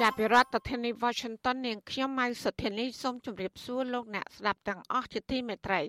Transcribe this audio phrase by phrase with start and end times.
[0.00, 5.80] ចាប់ពីរដ្ឋធានី Washington នាងខ្ញុំម៉ៅសុធានីសូមជម្រាបសួរលោកអ្នកស្ដាប់ទាំងអស់ជាទីមេត្រី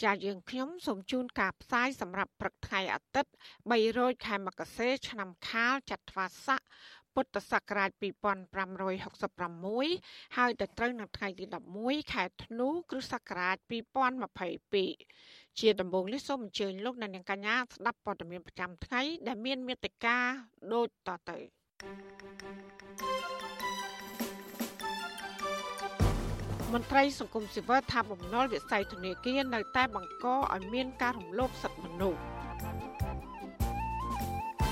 [0.00, 3.32] ជាយើងខ្ញុំសូមជូនការផ្សាយសម្រាប់ព្រឹកថ្ងៃអាទិត្យ
[3.74, 6.60] 300ខែមករាឆ្នាំខាលចត្វាស័ក
[7.14, 7.90] ពុទ្ធសករាជ
[9.58, 11.44] 2566ហើយទៅត្រូវនៅថ្ងៃទី
[11.78, 13.56] 11ខែធ្នូគ្រិស្តសករាជ
[14.76, 20.18] 2022ជាដំបូងនេះសូមអញ្ជើញលោកអ្នកនាងកញ្ញាស្ដាប់ព័ត៌មានប្រចាំថ្ងៃដែលមានមេត្តា
[20.72, 21.59] ដូចតទៅ thank you
[26.72, 32.20] មន្ត្រីសង្គមស៊ីវិលថាបំណុលវិស័យធនាគារនៅតែបង្កឲ្យមានការរំលោភសិទ្ធិមនុស្ស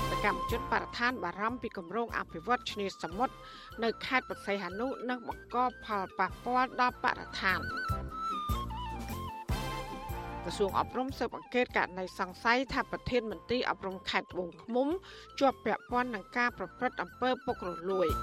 [0.09, 3.35] សកម្មជនបរិស្ថានបារម្ភពីគម្រោងអភិវឌ្ឍឆ្នេរសមុទ្រ
[3.83, 7.59] នៅខេត្តបរសៃហនុនឹងបង្កផលប៉ះពាល់ដល់បរិស្ថាន
[10.49, 14.87] ក្រសួងអប់រំស៊ើបអង្កេតករណីសង្ស័យថាប្រធានមន្ត្រីអប់រំខេត្តត្បូងឃ្មុំ
[15.39, 18.07] ជាប់ពាក់ព័ន្ធនឹងការប្រព្រឹត្តអំពើពុករលួយ។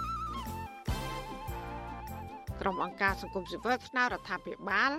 [2.60, 4.90] ក្រុមអង្គការសង្គមស៊ីវិលស្នើរដ្ឋាភិបាល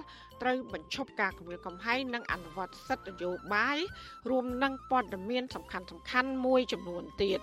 [0.42, 3.78] ត្រូវបញ្ឈប់ការគំរាមកំហែងនិងអនុវត្តសិទ្ធិនយោបាយ
[4.30, 7.39] រួមនឹងព័ត៌មានសំខាន់សំខាន់មួយចំនួនទៀត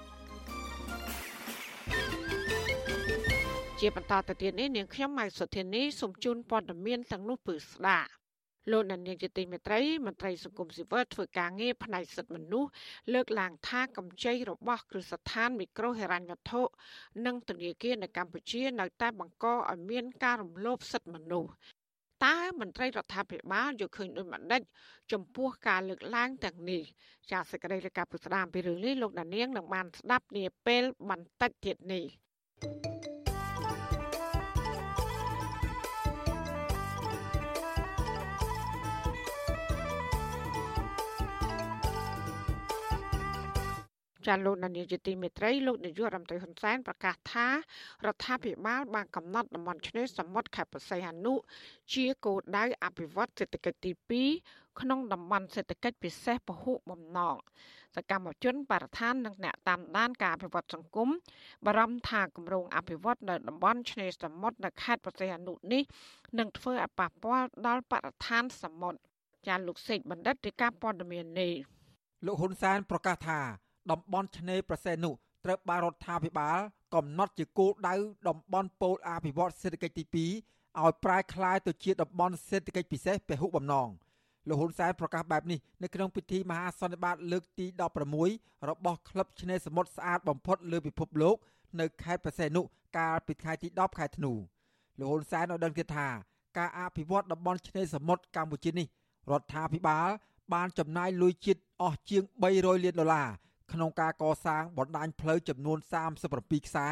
[3.80, 8.23] ជាបន្តទៅទៀតនេះនាងខ្ញុំម៉ៃសុធានីសូមជូនព័ត៌មានទាំងនោះពឺស្ដាប់
[8.70, 12.70] លោកដានៀងជាទីមេត្រីមន្ត្រីសង្គមស៊ីវិលធ្វើការងារផ្នែកសិទ្ធិមនុស្ស
[13.14, 16.62] លើកឡើងថាកម្ចីរបស់គ្រឹះស្ថានមីក្រូហិរញ្ញវត្ថុ
[17.26, 21.52] និងធនាគារនៅកម្ពុជានៅតែបង្កឲ្យមានការរំលោភសិទ្ធិមនុស្ស
[22.24, 24.62] តើមន្ត្រីរដ្ឋាភិបាលយល់ឃើញដូចម្ដេច
[25.12, 26.82] ចំពោះការលើកឡើងទាំងនេះ
[27.30, 32.04] ចាសសេចក្តីរាយការណ៍ពុស្ដាមពីរឿងនេះលោកដានៀងនឹងបានស្ដាប់នាពេលបន្តិចទៀតនេះ
[32.62, 33.23] thank you
[44.26, 51.34] ចាលោកនាយកទីមេត្រីលោកនាយករដ្ឋមន្ត្រីហ៊ុនសែនប្រកាសថារដ្ឋាភិបាលបានកំណត់តំបន់ឆ្នេរសមុទ្រខេត្តបរសៃហនុ
[51.94, 53.92] ជាគោលដៅអភិវឌ្ឍសេដ្ឋកិច្ចទី
[54.34, 57.36] 2ក្នុងតំបន់សេដ្ឋកិច្ចពិសេសពហុបំណង
[57.96, 61.08] សកម្មជនបរិស្ថាននិងអ្នកតាមដានការអភិវឌ្ឍសង្គម
[61.66, 65.82] បារម្ភថាគម្រោងអភិវឌ្ឍនៅតំបន់ឆ្នេរសមុទ្រនៅខេត្តបរសៃហនុនេះ
[66.38, 68.98] នឹងធ្វើឲ្យប៉ះពាល់ដល់បរិស្ថានសមុទ្រ
[69.48, 71.52] ចាលោកសេកបណ្ឌិតរាយការណ៍ព័ត៌មាននេះ
[72.26, 73.40] លោកហ៊ុនសែនប្រកាសថា
[73.90, 75.10] តំបន់ឆ្នេរប្រសេនុ
[75.44, 76.58] ត្រូវបានរដ្ឋាភិបាល
[76.94, 77.94] កំណត់ជាគោលដៅ
[78.28, 83.88] តំបន់ពោលអភិវឌ្ឍសេដ្ឋកិច្ចទី2ឲ្យប្រែក្លាយទៅជាតំបន់សេដ្ឋកិច្ចពិសេសពហុបំណង
[84.48, 87.66] លោកហ៊ុនសែនប្រកាសបែបនេះនៅក្នុងពិធីមហាសន្និបាតលើកទី
[88.16, 91.36] 16របស់ក្លឹបឆ្នេរសមុទ្រស្អាតបំផុតលើពិភពលោក
[91.80, 92.60] នៅខេត្តប្រសេនុ
[92.96, 94.32] កាលពីថ្ងៃទី10ខែធ្នូ
[94.98, 96.08] លោកហ៊ុនសែនបានដឹងទៀតថា
[96.58, 98.86] ការអភិវឌ្ឍតំបន់ឆ្នេរសមុទ្រកម្ពុជានេះ
[99.30, 100.08] រដ្ឋាភិបាល
[100.54, 102.22] បានចំណាយលុយជាតិអស់ជាង
[102.54, 103.28] 300លានដុល្លារ
[103.72, 105.78] ក្នុងការកសាងបណ្ដាញផ្លូវចំនួន
[106.22, 106.88] 37ខ្សែ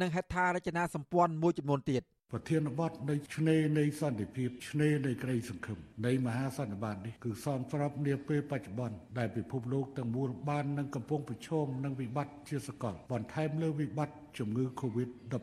[0.00, 2.02] និងហេដ្ឋារចនាសម្ព័ន្ធមួយចំនួនទៀត
[2.32, 15.36] ប្រធានបទនៃឆ្នេរនៃសន្តិភាពឆ្នេរនៃក្តីសង្ឃឹមនៃមហាសន្និបាតនេះគឺសមស្របនាពេលបច្ចុប្បន្នដែលពិភពលោកទាំងមូលបាននឹងកំពុងប្រឈមនឹងវិបត្តិជាសកលបន្ថែមលើវិបត្តិជំងឺ Covid-19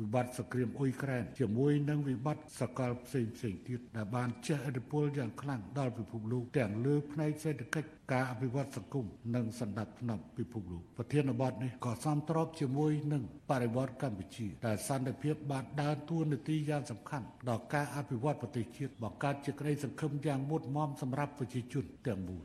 [0.00, 22.42] វិបត្តិសង្គ្រាមអ៊ុយក្រែនជាមួយនឹងវិបត្តិសកលផ្សេងផ្សេងទៀតដែលបានជះឥទ្ធិពលយ៉ាងខ្លាំងដល់ពិភពលោកទាំងលើផ្នែកសេដ្ឋកិច្ចការអភិវឌ្ឍសង្គមនិងសន្តិភាពពិភពលោកប្រធានបទនេះក៏សំត្របជាមួយនឹងបរិវត្តកម្ពុជាដែលសន្តិភាពបានដើរតួនាទីយ៉ាងសំខាន់ដល់ការអភិវឌ្ឍប្រទេសជាតិបង្កើតជាក្តីសង្ឃឹមយ៉ាងមុតមមសម្រាប់ប្រជាជនទាំងមូល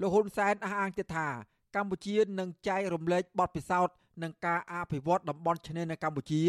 [0.00, 1.28] លោកហ៊ុនសែនអះអាងទៀតថា
[1.76, 6.42] កម្ពុជានឹងចែករំលែកបទពិសោធន៍ និងការអភិវឌ្ឍតំបន់ឆ្នេរនៅកម្ពុជា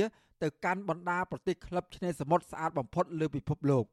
[0.43, 3.85] ទៅកាន់បណ្ដាប្រទេសក្លឹបឆ្នេរសមុទ្រស្អាតបំផុតលើពិភពលោក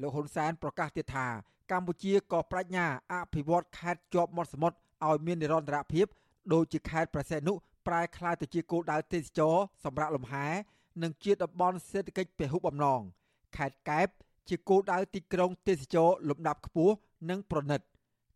[0.00, 1.26] លោកហ៊ុនសែនប្រកាសទៀតថា
[1.72, 4.76] កម្ពុជាក៏ប្រាជ្ញាអភិវឌ្ឍខេត្តជាប់មាត់សមុទ្រ
[5.06, 6.06] ឲ្យមាននិរន្តរភាព
[6.52, 7.52] ដូចជាខេត្តប្រសេនុ
[7.86, 10.46] ប្រែក្លាយទៅជាគោលដៅទេសចរសម្រាប់លំហែ
[11.02, 13.00] និងជាតំបន់សេដ្ឋកិច្ចពហុបំណង
[13.56, 14.08] ខេត្តកែប
[14.48, 16.94] ជាគោលដៅទីក្រុងទេសចរលំដាប់ខ្ពស់
[17.30, 17.80] និងប្រណិត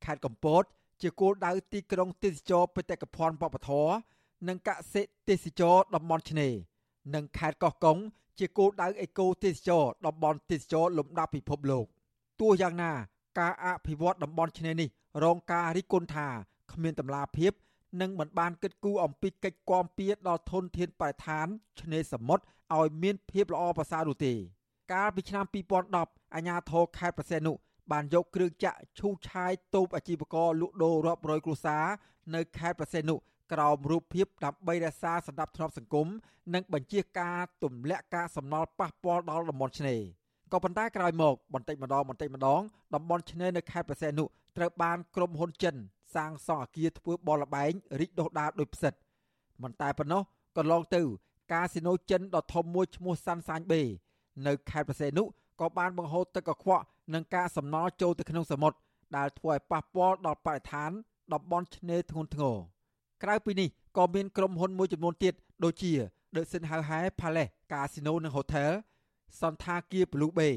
[0.05, 0.63] ខេត្តកំពត
[1.03, 3.93] ជាគោលដៅទីក្រុងទេសចរបេតិកភណ្ឌវប្បធម៌
[4.49, 6.53] និងកសិទេសចរតំបន់ឆ្នេរ
[7.15, 7.99] និងខេត្តកោះកុង
[8.39, 11.87] ជាគោលដៅអេកូទេសចរតំបន់ទេសចរលំដាប់ពិភពលោក
[12.41, 12.93] ទោះយ៉ាងណា
[13.39, 14.89] ការអភិវឌ្ឍតំបន់ឆ្នេរនេះ
[15.25, 16.29] រងការរិះគន់ថា
[16.73, 17.53] គ្មានតម្លាភាព
[18.01, 21.47] និងមិនបានគិតគូរអំពីកិច្ចគាំពៀដល់ធនធានបរិស្ថាន
[21.81, 22.45] ឆ្នេរសមុទ្រ
[22.79, 24.35] ឲ្យមានភាពល្អប្រសើរនោះទេ
[24.93, 25.45] កាលពីឆ្នាំ
[25.91, 27.53] 2010អាជ្ញាធរខេត្តប្រសេនុ
[27.93, 31.85] បានយកគ្រឿងចាក់ឈូសឆាយតូបអាជីវករលក់ដូររាប់រយគ្រួសារ
[32.35, 33.15] នៅខេត្តប្រសេនុ
[33.53, 36.07] ក្រោមរូបភាពដើម្បីរក្សាសណ្ដាប់ធ្នាប់សង្គម
[36.55, 40.01] និងបញ្ជាការទម្លាក់ការសំណល់ប៉ះពាល់ដល់តំបន់ឆ្នេរ
[40.53, 42.61] ក៏ប៉ុន្តែក្រោយមកបន្តិចម្ដងបន្តិចម្ដង
[42.95, 44.25] តំបន់ឆ្នេរនៅខេត្តប្រសេនុ
[44.57, 45.75] ត្រូវបានក្រុមហ៊ុនចិន
[46.15, 48.95] សាងសង់អគារធ្វើបលល្បែងរីកដុះដាលដោយផ្សិត
[49.63, 50.23] មិនតែប៉ុណ្ណោះ
[50.57, 51.03] កន្លងទៅ
[51.53, 53.81] កាស៊ីណូចិនដ៏ធំមួយឈ្មោះសាន់សាញបេ
[54.47, 55.23] នៅខេត្តប្រសេនុ
[55.61, 58.77] ក៏បានបង្ហូរទឹកកខ្វក់និងការសំណល់ចូលទៅក្នុងសមុទ្រ
[59.17, 60.91] ដែលធ្វើឲ្យប៉ះពាល់ដល់បរិស្ថាន
[61.33, 62.57] តំបន់ឆ្នេរធ្ងន់ធ្ងរ
[63.23, 65.35] ក្រៅពីនេះក៏មានក្រុមហ៊ុនមួយចំនួនទៀត
[65.65, 65.93] ដូចជា
[66.35, 68.73] The Sin Hau Hai Palace Casino និង Hotel
[69.41, 70.55] សន្តាគារ Blue Bay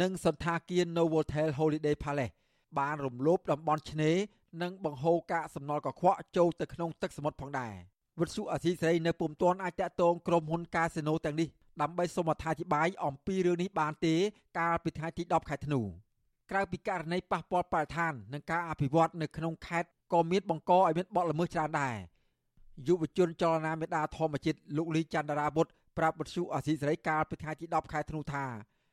[0.00, 2.34] និងសន្តាគារ Novotel Holiday Palace
[2.78, 4.16] បានរំលោភតំបន់ឆ្នេរ
[4.62, 7.74] និងបង្ហូរកាកសំណល់កខ្វក់ចូលទៅក្នុងទឹកសមុទ្រផងដែរ
[8.20, 11.48] វិទ្យុអាស៊ីសេរីនៅពុំទាន់អាចតាក់ទងក្រុមហ៊ុនកាស៊ីណូទាំងនេះ
[11.82, 14.14] ដើម្បីសូមអត្ថាធិប្បាយអំពីរឿងនេះបានទេ
[14.58, 15.80] កាលពីថ្ងៃទី10ខែធ្នូ
[16.50, 21.96] ក្រៅពីករណីប៉ះពាល់បរិស្ថាននិងការអភិវឌ្ឍនៅក្នុងខេត្តក៏មានបង្កឲ្យមានបទល្មើសច្រើនដែរ
[22.88, 25.66] យុវជនចលនាមេដាធម្មជាតិលោកលីច័ន្ទរាវុធ
[25.98, 28.44] ប្រាប់បទសុអាស៊ីសេរីកាលពីថ្ងៃទី10ខែធ្នូថា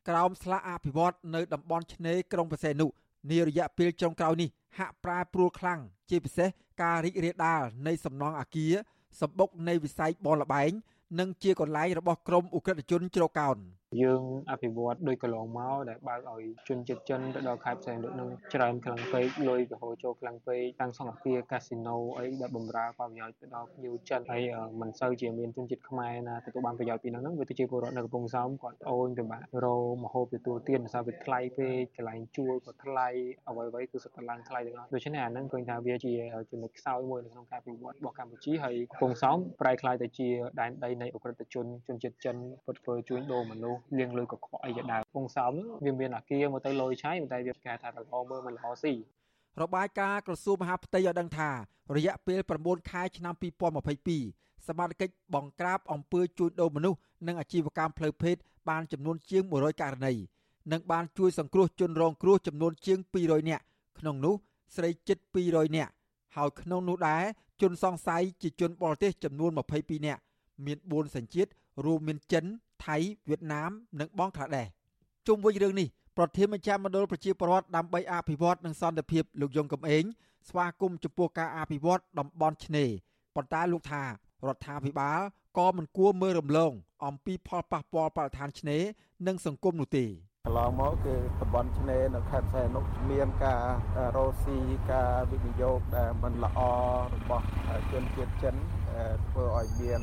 [0.09, 2.87] ក្រោមស្លាកអភិវឌ្ឍនៅតំបន់ឆ្នេរក្រុងបរសេនុ
[3.31, 5.79] នារយៈពេលចុងក្រោយនេះហាក់ប្រែប្រួលខ្លាំង
[6.09, 6.49] ជាពិសេស
[6.81, 8.73] ការរីករាលដាលនៃសំណង់អាគារ
[9.21, 10.71] សម្បុកនៃវិស័យបនលបែង
[11.19, 13.57] និងជាកន្លែងរបស់ក្រមអ ுக ្រិតជនជ្រកកោន
[14.01, 14.21] យើង
[14.51, 24.41] អភិវឌ្ឍដោយកន្លងមកដែលបើកឲ្យជនជាតិចិនទៅដល់ខេត្តផ្សេងដូចនឹងច្រើនខ្លាំងពេកលុយក៏ហូរចូលខ្លាំងពេកតាំងសង្ឃាគាកាស៊ីណូអីដែលបំរើផលប្រយោជន៍ទៅដល់ភ្ញៀវចិនហើយ
[24.81, 29.67] មិនសូវជាមានជនជាតិខ្មែរណាទទួលបានប្រយោជន៍ពីនោះហ្នឹងវាទៅជាពលរដ្ឋនៅកំពង់សោមគាត់អូនពិបាករ
[30.03, 33.07] មហូបទទួលទានភាសាវាថ្លៃពេកកន្លែងជួលក៏ថ្លៃ
[33.47, 36.13] អ្វីៗគឺសុទ្ធតែឡើងថ្លៃទាំងអស់ដូច្នេះអាហ្នឹងឃើញថាវាជា
[36.51, 40.27] ចំណុចខ្សោយមួយនៅក្នុងការពិវត្តរបស់កម្ពុជាហើយកំពង់សោមប្រែក្លាយទៅជា
[40.59, 45.53] ដែនដីនៃអ ுக ្រិតជនជនជាតិចិនពុតធ្វើជួញដូរមនុស្សលៀងលុយកខ្វក់អីជាដើមពងសោម
[45.85, 48.93] វាមានអាគារមកទៅលយឆៃតែវាគេថាល្អមើលមិនល្អស៊ី
[49.61, 51.49] របាយការណ៍ក្រសួងមហាផ្ទៃឲ្យដឹងថា
[51.95, 53.33] រយៈពេល9ខែឆ្នាំ
[54.01, 58.35] 2022សមាជិកបង្ក្រាបអំពើជួញដូរមនុស្សនិងអាជីវកម្មផ្លូវភេទ
[58.69, 60.13] បានចំនួនជាង100ករណី
[60.71, 63.63] និងបានជួយសង្គ្រោះជនរងគ្រោះចំនួនជាង200នាក់
[63.99, 64.35] ក្នុងនោះ
[64.75, 65.17] ស្រីជិត
[65.47, 65.91] 200នាក់
[66.35, 67.23] ហើយក្នុងនោះដែរ
[67.61, 70.21] ជនសង្ស័យជាជនបរទេសចំនួន22នាក់
[70.65, 71.49] មាន4សញ្ជាតិ
[71.85, 72.45] រួមមានចិន
[72.85, 72.97] ថៃ
[73.29, 74.67] វៀតណាម និងបង់ក្លាដេស
[75.27, 75.87] ជុំវិញរឿងនេះ
[76.17, 80.03] ប្រធានមជ្ឈមណ្ឌលប្រជាពលរដ្ឋដើម្បីអភិវឌ្ឍនិងសន្តិភាពលោកយងកំឯង
[80.49, 82.89] ស្វាគមន៍ចំពោះការអភិវឌ្ឍតំបន់ឆ្នេរ
[83.35, 84.07] ប៉ុន្តែលោកថារ
[84.55, 85.19] ដ្ឋាភិបាល
[85.57, 86.71] ក៏មិនគួរមើលរំលង
[87.05, 88.83] អំពីផលប៉ះពាល់បរិស្ថានឆ្នេរ
[89.27, 90.05] និងសង្គមនោះទេ
[90.45, 93.63] កន្លងមកគឺតំបន់ឆ្នេរនៅខេត្តសែននោះមានការ
[94.15, 94.57] រោស៊ី
[94.91, 96.59] ការវិនិយោគដែលមិនល្អ
[97.13, 97.45] របស់
[97.91, 98.55] ជនជាតិចិន
[99.29, 100.01] ធ្វើឲ្យមាន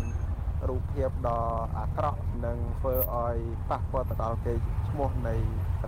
[0.68, 1.40] រូបភាពដ៏
[1.78, 3.36] អាក្រក់និងធ្វើឲ្យ
[3.70, 5.34] ប៉ះពាល់ទៅដល់កេរ្តិ៍ឈ្មោះនៃ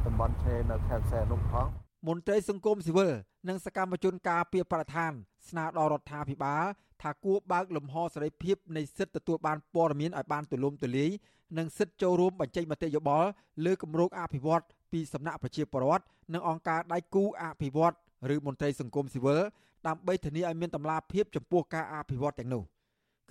[0.06, 1.66] តំបន់ឆ្នេរនៅខេត្តសែននោះផង
[2.08, 3.12] មន្ត្រីសង្គមស៊ីវិល
[3.48, 5.12] និងសកម្មជនការពារបរិស្ថាន
[5.48, 6.64] ស្នើដល់រដ្ឋាភិបាល
[7.02, 11.10] ថាគួរបើកលំហសេរីភាពនៃសិទ្ធិទទួលបានព័ត៌មានឲ្យបានទូលំទូលាយ
[11.58, 13.28] និងសិទ្ធិចូលរួមបញ្ចេញមតិយោបល់
[13.64, 16.04] លើគម្រោងអភិវឌ្ឍពីសំណាក់ប្រជាពលរដ្ឋ
[16.34, 17.94] និងអង្គការដៃគូអភិវឌ្ឍ
[18.34, 19.40] ឬមន្ត្រីសង្គមស៊ីវិល
[19.86, 22.62] ដើម្បីធានាឲ្យមានតម្លាភាពចំពោះការអភិវឌ្ឍទាំងនោះ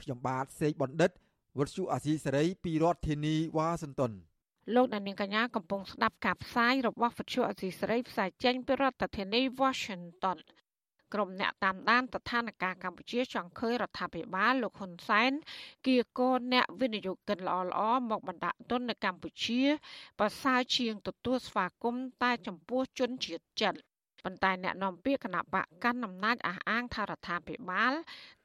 [0.02, 1.12] ខ្ញុំបាទសេកបណ្ឌិត
[1.58, 4.12] វុទ្ធុអាស៊ីសេរីពីរដ្ឋធានីវ៉ាស៊ីនតោន
[4.76, 10.38] លោកដានៀងកញ្ញាកំពុងស្ដាប់ការផ្សាយរបស់វិទ្យុអាស៊ីសេរីផ្សាយចេញពីរដ្ឋធានី Washington
[11.14, 15.32] ក្រុមអ្នកតាមដានស្ថានភាពកម្ពុជាចង់ឃើញរដ្ឋាភិបាលលោកហ៊ុនសែន
[15.88, 19.62] គៀកោអ្នកវិនិយោគិនល្អល្អមកបណ្ដាក់ទុននៅកម្ពុជា
[20.20, 23.76] ប្រសើរជាងទទួលស្វាគមន៍តែចំពោះជនជាតិចិន
[24.24, 27.94] ប៉ុន្តែអ្នកនាំពាក្យគណៈបកកាន់អំណាចអះអាងថារដ្ឋាភិបាល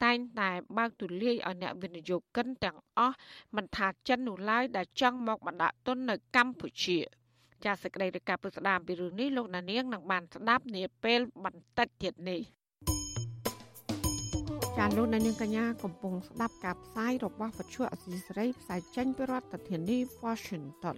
[0.03, 3.15] តែងតែបើកទូលាយឲ្យអ្នកវិនិយោគិនទាំងអស់
[3.55, 6.99] មិនថាចិននោះឡើយដែលចង់មកបណ្ដាក់ទុននៅកម្ពុជា
[7.65, 12.41] ចាសសេចក្តីរាយការណ៍ពុស្ដាមពីរឿងនេះលោកណានៀងនឹងបានស្ដាប់នាពេលបន្តិចទៀតនេះ
[14.77, 20.97] ចាលោកនាងកញ្ញាកំពុងស្ដាប់ការផ្សាយរបស់វិទ្យុអសីសេរីផ្សាយចេញពីរដ្ឋធានី Washington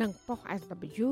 [0.00, 1.08] និងប៉ុស SW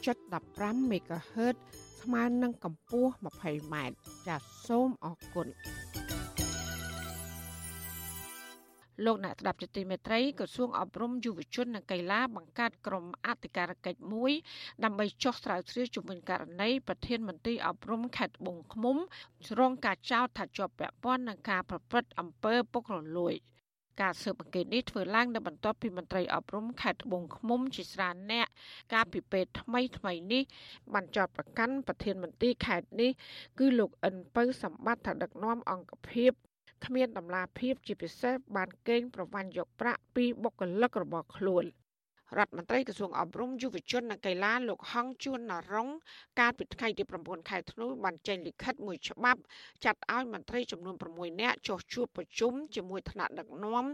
[0.00, 1.56] 15.15 MHz
[2.00, 3.12] ស្មើនឹងកម្ពស់
[3.44, 3.74] 20m
[4.26, 5.48] ចាសសូមអរគុណ
[9.04, 14.32] លោកអ្នកស្ដាប់ជាទីមេត្រីក្រសួងអប់រំយុវជននិងកីឡាបង្កើតក្រុមអធិការកិច្ចមួយ
[14.84, 18.96] ដើម្បីចោះស្រាវជ្រាវជំវិញករណីប្រធានមន្ត្រីអប់រំខេត្តត្បូងឃ្មុំ
[19.58, 23.34] រងការចោទថាជាប់ពាក់ព័ន្ធនឹងការប្រព្រឹត្តអំពើពុករលួយ
[24.00, 28.46] ការស៊ើបអង្កេតនេះធ្វើឡើងនៅបន្ទាប់ពីមន្ត្រីអប់រំខេត្តត្បូងឃ្មុំជាច្រើនអ្នក
[28.94, 30.42] ការពិពេទ្យថ្មីថ្មីនេះ
[30.92, 33.10] បានចោទប្រកាន់ប្រធានមន្ត្រីខេត្តនេះ
[33.58, 36.32] គឺលោកអិនពៅសម្បត្តិថាដឹកនាំអង្គភាព
[36.84, 41.64] គ្មានដំណាភាពជាពិសេសបានកេងប្រវ័ញ្ចយកប្រាក់ពីបុគ្គលិករបស់ខ្លួន
[42.36, 45.88] រដ្ឋមន្ត្រីក្រសួងអប់រំយុវជននិងកីឡាលោកហងជួនណរង
[46.40, 49.40] កាលពីថ្ងៃទី9ខែធ្នូបានចេញលិខិតមួយច្បាប់
[49.84, 53.84] ចាត់ឲ្យមន្ត្រីចំនួន6នាក់ចុះជួបប្រជុំជាមួយថ្នាក់ដឹកនាំ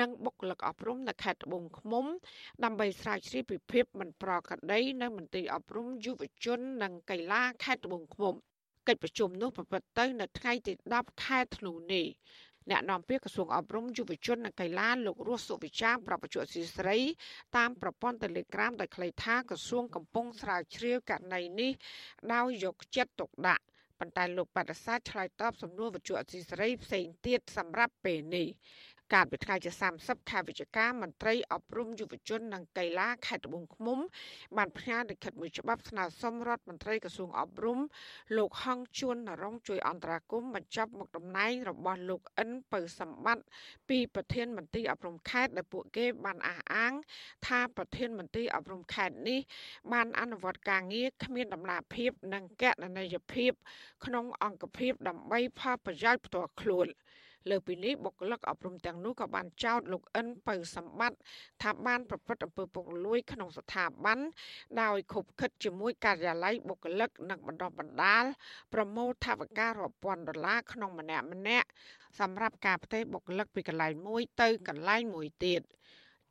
[0.00, 2.04] និងបុគ្គលិកអប់រំនៅខេត្តត្បូងឃ្មុំ
[2.64, 8.34] ដើម្បីស្រាវជ្រាវពីភាពមិនប្រក្រតីនៅមន្ត្រីអប់រំយុវជននិងកីឡាខេត្តត្បូងឃ្មុំ
[8.88, 10.72] កិច្ចប្រជុំនោះប្រព្រឹត្តទៅនៅថ្ងៃទី
[11.02, 12.06] 10ខែធ្នូនេះ
[12.70, 16.98] អ្នកនាំពាក្យក្រសួងអប់រំយុវជននិងកីឡាលោករស់សុវិចាប្រពន្ធអសីស្រី
[17.56, 21.72] តាមប្រព័ន្ធ Telegram ដែលខ្លីថាក្រសួងកំពុងស្រាវជ្រាវករណីនេះ
[22.34, 23.64] ដោយយកចិត្តទុកដាក់
[24.00, 28.46] ប៉ុន្តែលោកបដិសេធឆ្លើយតបសំណួរវិទ្យុអសីស្រីផ្សេងទៀតសម្រាប់ពេលនេះ
[29.12, 29.70] កាលពីថ្ងៃទី
[30.00, 33.98] 30ខែវិច្ឆិកាមន្ត្រីអប់រំយុវជននិងកីឡាខេត្តត្បូងឃ្មុំ
[34.56, 37.78] បានផ្ញើលិខិតមួយច្បាប់ស្នើសុំរដ្ឋមន្ត្រីក្រសួងអប់រំ
[38.36, 43.44] លោកហងជួននរងជួយអន្តរាគមន៍បញ្ចប់មុខតំណែងរបស់លោកអិនពៅសម្បត្តិ
[43.88, 46.92] ពីប្រធានមន្ត្រីអប់រំខេត្តដែលពួកគេបានអះអាង
[47.46, 49.40] ថាប្រធានមន្ត្រីអប់រំខេត្តនេះ
[49.92, 53.52] បានអនុវត្តការងារគ្មានដំណាភាព និងកណន័យភាព
[54.04, 56.88] ក្នុងអង្គភាពដើម្បីផលប្រយោជន៍ផ្ទាល់ខ្លួន។
[57.50, 61.18] លើពីនេះបុគ្គលិកអប់រំទាំងនោះក៏បានចោទលោកអិនពៅសម្បត្តិ
[61.62, 64.18] ថាបានប្រព្រឹត្តអំពើពុករលួយក្នុងស្ថាប័ន
[64.82, 68.24] ដោយខុបខិតជាមួយការិយាល័យបុគ្គលិកនិងបណ្ដុះបណ្ដាល
[68.74, 71.68] ប្រមូលថវិការាប់ពាន់ដុល្លារក្នុងម្នាក់ម្នាក់
[72.20, 75.62] សម្រាប់ការផ្ទេរបុគ្គលិកពីកន្លែងមួយទៅកន្លែងមួយទៀត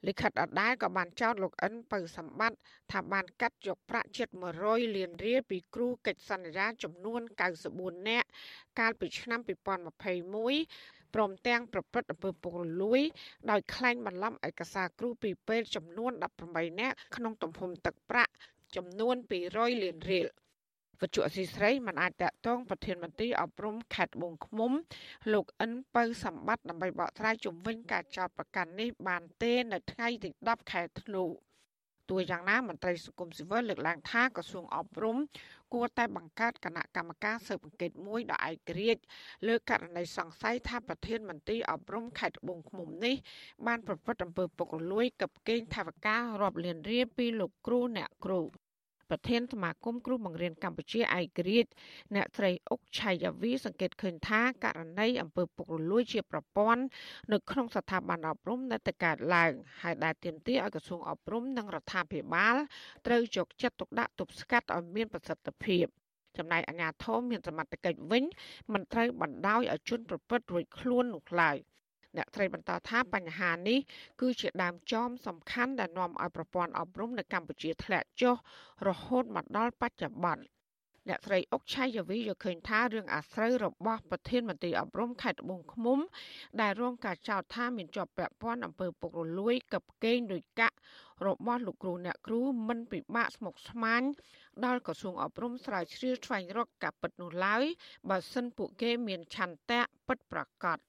[0.07, 2.57] លិខិតអដាលក៏បានចោទលោកអិនពៅសម្បត្តិ
[2.91, 4.27] ថាបានកាត់យកប្រាក់ជិត
[4.63, 7.21] 100លានរៀលពីគ្រូកិច្ចសន្យាចំនួន
[7.63, 8.27] 94នាក់
[8.79, 13.01] កាលពីឆ្នាំ2021 ព្រមទាំងប្រព្រឹត្តអំពើពុករលួយ
[13.51, 16.11] ដោយក្លែងបន្លំឯកសារគ្រូពីពេទ្យចំនួន
[16.45, 18.31] 18នាក់ក្នុងទំហំទឹកប្រាក់
[18.75, 19.15] ចំនួន
[19.49, 20.27] 200លានរៀល
[21.01, 24.71] វិទ្យុអសីស្រីមិនអាចតកតងប្រធានមន្ត្រីអប់រំខេត្តបងឃ្មុំ
[25.33, 31.23] លោកអិនពៅសម្បត្តិដើម្បីបកស្រាយជំវិញការចោទប្រកាន់នេះបានទេនៅថ្ងៃទី10ខែធ្នូ
[32.09, 35.17] ទោះយ៉ាងណាមន្ត្រីសង្គមស៊ីវិលលើកឡើងថាក្រសួងអប់រំ
[35.73, 39.01] គួរតែបង្កើតគណៈកម្មការស៊ើបអង្កេតមួយដ៏ឯករាជ្យ
[39.47, 43.15] លើករណីសង្ស័យថាប្រធានមន្ត្រីអប់រំខេត្តត្បូងឃ្មុំនេះ
[43.67, 48.41] បានប្រព្រឹត្តអំពើពុករលួយកាប់កេងថវិការាប់លានរៀលពីលោកគ្រូអ្នកគ្រូ
[49.13, 51.71] ប្រធានសមាគមគ្រូបង្រៀនកម្ពុជាឯករាជ្យ
[52.15, 56.83] អ្នកស្រីអុកឆៃយ៉ាវីសង្កេតឃើញថាករណីអំពើពុករលួយជាប្រព័ន្ធ
[57.31, 59.51] នៅក្នុងស្ថាប័នអប់រំនៅតែកើតឡើង
[59.81, 62.55] ហើយដែលទាមទារឲ្យក្រសួងអប់រំនិងរដ្ឋាភិបាល
[63.05, 65.85] ត្រូវយកចិត្តទុកដាក់ទប់ស្កាត់ឲ្យមានប្រសិទ្ធភាព
[66.37, 68.23] ចំណែកអាជ្ញាធរមានសមត្ថកិច្ចវិញ
[68.73, 71.57] មិនត្រូវបណ្ដោយឲ្យជនប្រព្រឹត្តរួចខ្លួននោះឡើយ
[72.17, 73.79] អ្នកត្រីបន្តថាបញ្ហានេះ
[74.21, 78.35] គឺជាដើមចមសំខាន់ដែលនាំឲ្យប្រព័ន្ធអប់រំនៅកម្ពុជាធ្លាក់ចុះ
[78.87, 80.43] រហូតមកដល់បច្ចុប្បន្ន
[81.09, 85.99] អ្នកស្រីអុកឆៃយាវីយកឃើញថារឿងអាស្រូវរបស់ប្រធានមន្ត្រីអប់រំខេត្តត្បូងឃ្មុំ
[86.61, 90.75] ដែលរងការចោទថាមានជាប់ពាក់ព័ន្ធអំពើពុករលួយកាប់កេងលុយកាក់
[91.25, 94.01] របស់លោកគ្រូអ្នកគ្រូមិនពិបាកស្មុគស្មាញ
[94.65, 97.63] ដល់ក្រសួងអប់រំស្រាវជ្រាវស្វែងរកការពិតនោះឡើយ
[98.09, 100.79] បើសិនពួកគេមានឆន្ទៈពិតប្រាកដ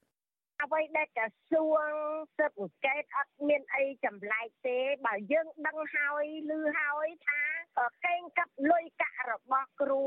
[0.65, 1.91] អ្វីដែលក្រសួង
[2.37, 7.41] ស៊ើបអង្កេតអត់មានអីចម្លែកទេបើយើងដឹងហើយឮហើយថា
[8.07, 10.05] កេងកាប់លុយកាក់របស់គ្រូ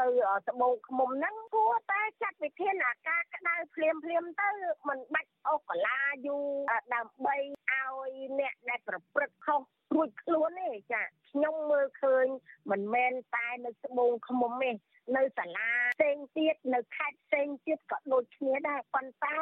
[0.00, 0.08] នៅ
[0.50, 4.50] ត្បូងឃ្មុំហ្នឹងគួរតែចាត់វិធានការក្តៅភ្លាមភ្លាមទៅ
[4.88, 6.46] មិនបាច់អូកលាយូរ
[6.94, 7.36] ដើម្បី
[7.70, 9.60] ឲ្យអ្នកដែលប្រព្រឹត្តខុស
[9.94, 12.26] រួចខ្លួនទេចាខ្ញុំមើលឃើញ
[12.70, 14.70] មិនមែនតែនៅត្បូងឃ្មុំទេ
[15.16, 19.38] នៅសាលាផ្សេងទៀតនៅខេត្តផ្សេងទៀតក៏ដូចគ្នាដែរប៉ុន្តែ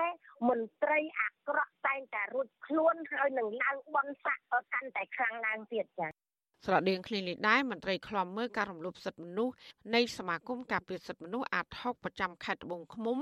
[0.49, 4.39] មន្ត្រីអាក្រក់តែងតែរួចខ្លួនហើយនឹងឡើងបនស័ក
[4.73, 6.22] កាន់តែខ្លាំងឡើងទៀតចា
[6.65, 9.55] ស្រដៀងគ្នានេះដែរមន្ត្រីខ្លំមើលការរំលោភសិទ្ធិមនុស្ស
[9.95, 13.19] នៃសមាគមការពារសិទ្ធិមនុស្សអាត6ប្រចាំខេត្តត្បូងឃ្មុំ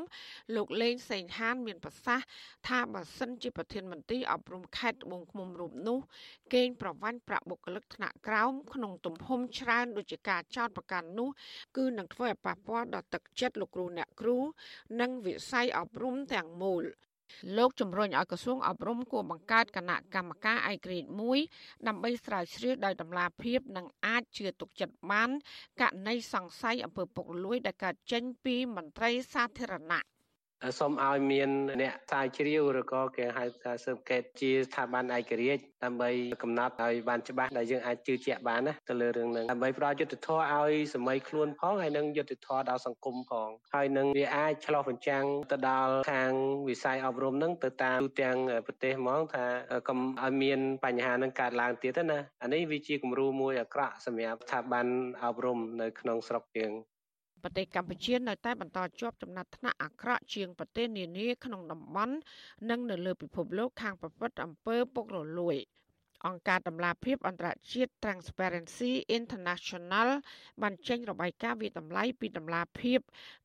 [0.56, 2.26] លោកលេងសេងហាន មានប្រសាសន៍
[2.68, 5.98] ថាបើសិនជាប្រធានមន្ត្រីអប់រំខេត្តត្បូងឃ្មុំរូបនោះ
[6.54, 11.28] កេងប្រវ័ញ្ចប្រាក់បុគ្គលិកថ្នាក់ក្រោមក្នុងទំហំច្រើនដូចជាការចោទប្រកាន់នោះ
[11.76, 14.38] គឺនឹងធ្វើឲ្យប៉ះពាល់ដល់ទឹកចិត្តលោកគ្រូអ្នកគ្រូ
[15.00, 16.84] និងវិស័យអប់រំទាំងមូល
[17.56, 21.38] លោកជំរុញឲ្យក្រសួងអប់រំគួរបង្កើតគណៈកម្មការឯករាជ្យមួយ
[21.88, 25.30] ដើម្បីស្រាវជ្រាវដោយតម្លាភាពនិងអាចជឿទុកចិត្តបាន
[25.80, 30.02] ករណីសង្ស័យអំពើពុករលួយដែលកើតចេញពីមន្ត្រីសាធារណៈ
[30.78, 31.50] សូមឲ្យមាន
[31.82, 36.10] អ្នកស្រាវជ្រាវឬក៏គេហៅថាស៊ើបកេតជាស្ថាប័នឯករាជ្យដើម្បី
[36.42, 46.32] កំណត់ឲ្យបានច្បាស់ដែលយើងអាចជឿជាក់បានណាទៅលើរឿងហ្នឹងដើម្បីផ្ដល់យុត្តិធម៌ឲ្យសម័យខ្លួនផងហើយនឹងយុត្តិធម៌ដល់សង្គមផងហើយនឹងវាអាចឆ្លោះបញ្ចាំងទៅដល់ខាង
[46.68, 48.36] វិស័យអប់រំហ្នឹងទៅតាមទូទាំង
[48.66, 49.44] ប្រទេសហ្មងថា
[49.88, 54.86] កុំឲ្យមានបញ្ហាហ្នឹងកើតឡើងទៀតណាអានេះវាជាគំរូមួយអាក្រក់សម្រាប់ស្ថាប័ន
[55.24, 56.72] អប់រំនៅក្នុងស្រុកយើង
[57.42, 62.14] ប្រទេសកម្ពុជានៅតែបន្តជាប់ចំណាត់ថ្នាក់អាក្រក់ជាងប្រទេសនានាក្នុងតំបន់
[62.70, 65.56] និងនៅលើពិភពលោកខាងប្រព្រឹត្តអំពើពុករលួយ
[66.26, 70.08] អង្គការតម្លាភាពអន្តរជាតិ Transparency International
[70.62, 72.98] បានចេញរបាយការណ៍វិតម្លៃពីតម្លាភាព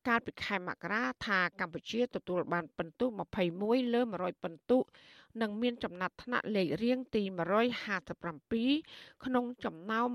[0.08, 3.06] កាលពីខែមករាថាកម្ពុជាទទួលបានពិន្ទុ
[3.50, 4.78] 21លើ100ពិន្ទុ
[5.40, 7.22] និងមានចំណាត់ថ្នាក់លេខរៀងទី
[8.42, 10.08] 157ក្នុងចំណោម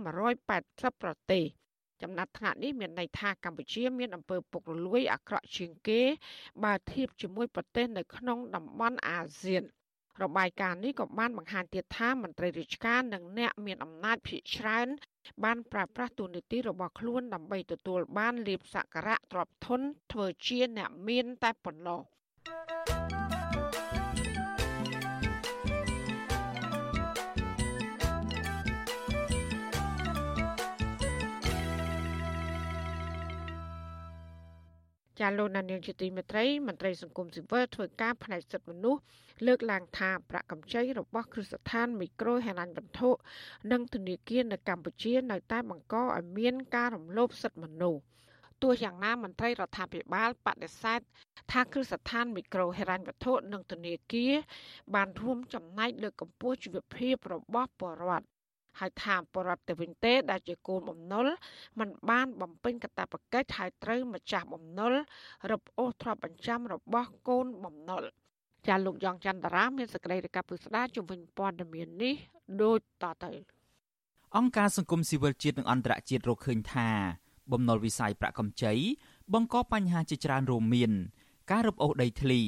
[0.48, 1.46] 180ប្រទេស
[2.04, 6.02] ចំណាត់ថ្នាក់នេះមានន័យថាកម្ពុជាមានអំពើពុករលួយអាក្រក់ជាងគេ
[6.64, 9.64] បើធៀបជាមួយប្រទេសនៅក្នុងតំបន់អាស៊ាន
[10.24, 14.88] របាយការណ៍នេះក៏បានបង្ហាញទៀតថាមន្ត្រីរាជការនិងអ្នកមានអំណាចភាគច្រើន
[15.44, 19.82] បានប្រើប្រាស់ទូនីតិរបស់ខ្លួនដើម្បីទទួលបានលៀបសក្ការៈទ្រព្យធន
[20.12, 22.02] ធ្វើជាអ្នកមានតែប៉ុណ្ណោះ
[35.20, 39.02] ចាលោកណានៀងជាទីមេត្រីមន្ត្រីសង្គមស៊ីវិលធ្វើការផ្នែកសិទ្ធិមនុស្ស
[39.48, 43.10] លើកឡើងថាប្រាក់កម្ចីរបស់គ្រឹះស្ថានមីក្រូហិរញ្ញវត្ថុ
[43.72, 48.02] និងធនាគារនៅកម្ពុជានៅតែបង្កឲ្យមានការរំលោភសិទ្ធិមនុស្ស
[48.62, 51.00] ទោះយ៉ាងណាមន្ត្រីរដ្ឋាភិបាលបដិសេធ
[51.52, 54.34] ថាគ្រឹះស្ថានមីក្រូហិរញ្ញវត្ថុនិងធនាគារ
[54.96, 58.31] បានរួមចំណែកលើកកម្ពស់ជីវភាពរបស់ប្រជាពលរដ្ឋ
[58.80, 61.26] ហើយថាបរដ្ឋទៅវិញទេដែលជាគោលបំណុល
[61.80, 64.94] มันបានបំពេញកាតព្វកិច្ចហើយត្រូវម្ចាស់បំណុល
[65.52, 68.04] រឹបអូសទ្រព្យបញ្ចាំរបស់កូនបំណុល
[68.68, 72.16] ចាលោកយ៉ងច័ន្ទរាមានសេចក្តីរាយការណ៍ពិស្ដារជំវិញព័ត៌មាននេះ
[72.62, 73.32] ដូចតទៅ
[74.38, 76.90] អង្គការសង្គមស៊ីវិលជាតិនិងអន្តរជាតិរកឃើញថា
[77.52, 78.74] បំណុលវិស័យប្រាក់កម្ចី
[79.34, 80.92] បង្កបញ្ហាជាច្រើនរួមមាន
[81.52, 82.42] ការរឹបអូសដីធ្លី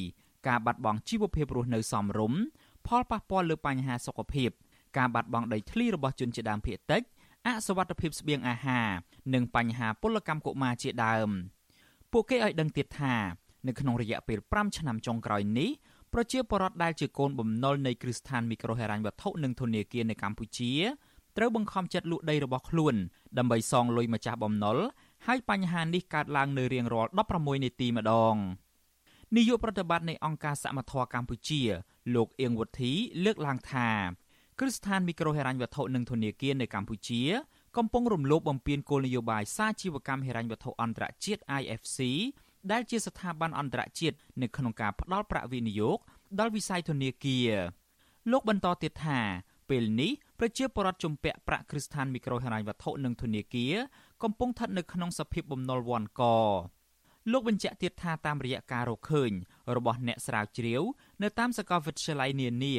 [0.47, 2.39] ការបាត់បង់ជីវភាពរស់នៅសមរម្យ
[2.87, 4.49] ផលប៉ះពាល់លើបញ្ហាសុខភាព
[4.97, 7.01] ការបាត់បង់ដីធ្លីរបស់ជនជាដើមភាគតិច
[7.47, 8.89] អសវត្ថភាពស្បៀងអាហារ
[9.33, 11.29] និងបញ្ហាពលកម្មកុមារជាដើម
[12.11, 13.15] ពួកគេឲ្យដឹងទៀតថា
[13.67, 15.69] នៅក្នុងរយៈពេល5ឆ្នាំចុងក្រោយនេះ
[16.13, 20.73] ប្រជាពលរដ្ឋដែលជាកូនបំណុលនៃគ្រឹះស្ថានមីក្រូហិរញ្ញវត្ថុនិងធនាគារនៅកម្ពុជា
[21.37, 22.95] ត្រូវបង្ខំចិត្តលក់ដីរបស់ខ្លួន
[23.37, 24.77] ដើម្បីសងលុយម្ចាស់បំណុល
[25.25, 28.35] ហើយបញ្ហានេះកើតឡើងនៅរៀងរាល់16នាទីម្ដង
[29.35, 31.61] នាយកប្រតិបត្តិនៃអង្គការសមត្ថៈកម្ពុជា
[32.15, 32.91] លោកអៀងវុធី
[33.25, 33.89] លើកឡើងថា
[34.59, 37.21] គ្រឹះស្ថានមីក្រូហិរញ្ញវត្ថុនិងធនាគារនៅកម្ពុជា
[37.77, 41.99] កំពុងរំលោភបំពានគោលនយោបាយសាជីវកម្មហិរញ្ញវត្ថុអន្តរជាតិ IFC
[42.71, 45.97] ដែលជាស្ថាប័នអន្តរជាតិនៅក្នុងការផ្តល់ប្រាក់វិនិយោគ
[46.39, 47.51] ដល់វិស័យធនាគារ
[48.31, 49.19] លោកបន្តទៀតថា
[49.69, 53.73] ពេលនេះប្រជាពលរដ្ឋជំពាក់ប្រាក់គ្រឹះស្ថានមីក្រូហិរញ្ញវត្ថុនិងធនាគារ
[54.23, 56.23] កំពុងស្ថិតនៅក្នុងសភាពបំណុលវាន់ក
[57.31, 59.31] លោកបញ្ជាក់ទៀតថាតាមរយៈការរកឃើញ
[59.75, 60.81] របស់អ្នកស្រាវជ្រាវ
[61.23, 62.75] នៅតាមសាកលវិទ្យាល័យនានា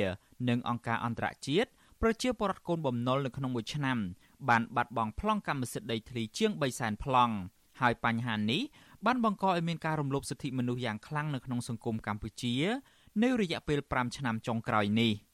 [0.49, 1.69] និងអង្គការអន្តរជាតិ
[2.01, 3.99] ប្រជាពលរដ្ឋកូនបំណុលនៅក្នុងមួយឆ្នាំ
[4.49, 7.35] បានបាត់បង់ប្លង់កម្មសិទ្ធិដីធ្លីជាង3សែនប្លង់
[7.81, 8.63] ហើយបញ្ហានេះ
[9.07, 12.55] បានបង្កឲ្យមានការរំលោភសិទ្ធិមនុស្សយ៉ាងខ្លាំងនៅក្នុងសង្គមកម្ពុជា
[13.23, 15.13] នៅរយៈពេល5ឆ្នាំចុងក្រោយនេះ។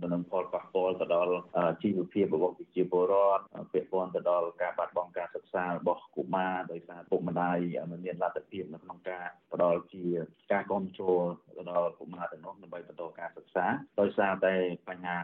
[0.00, 1.34] ទៅនឹងផលប៉ះពាល់ទៅដល់
[1.82, 7.56] ជីវភាពរបស់ប្រជាពលរដ្ឋពាក់ព័ន្ធទៅដល់ការបាត់បង់ការសិក្សារបស់កុមារដោយសារពុកម្ដាយ
[7.90, 10.04] មិនមានលទ្ធភាពនៅក្នុងការផ្ដល់ជា
[10.52, 11.24] ការគ្រប់គ្រង
[11.56, 13.66] ទៅដល់កុមារទាំងនោះដើម្បីបន្តការសិក្សា
[14.00, 14.54] ដោយសារតែ
[14.88, 15.18] បញ្ហា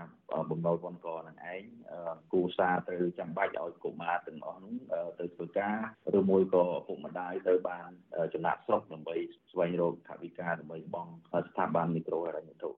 [0.51, 1.63] បំណុលវណ្ឌកនឹងឯង
[2.33, 4.75] គូសារទៅចាំបាច់ឲ្យកុមារទាំងអស់នោះ
[5.21, 5.77] ទៅធ្វើការ
[6.19, 7.91] ឬមួយក៏ពុកម្ដាយទៅបាន
[8.35, 9.17] ចំណាក់ស្រុកដើម្បី
[9.53, 11.13] ស្វែងរកថវិកាដើម្បីបង់
[11.49, 12.71] ស្ថាប័នមីក្រូហិរញ្ញវត្ថុ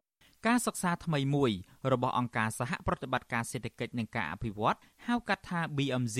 [0.46, 1.52] ការសិក្សាថ្មីមួយ
[1.92, 4.76] របស់អង្គការសហប្រតិបត្តិការសេដ្ឋកិច្ចនិងការអភិវឌ្ឍ
[5.06, 6.18] ហៅកាត់ថា BMZ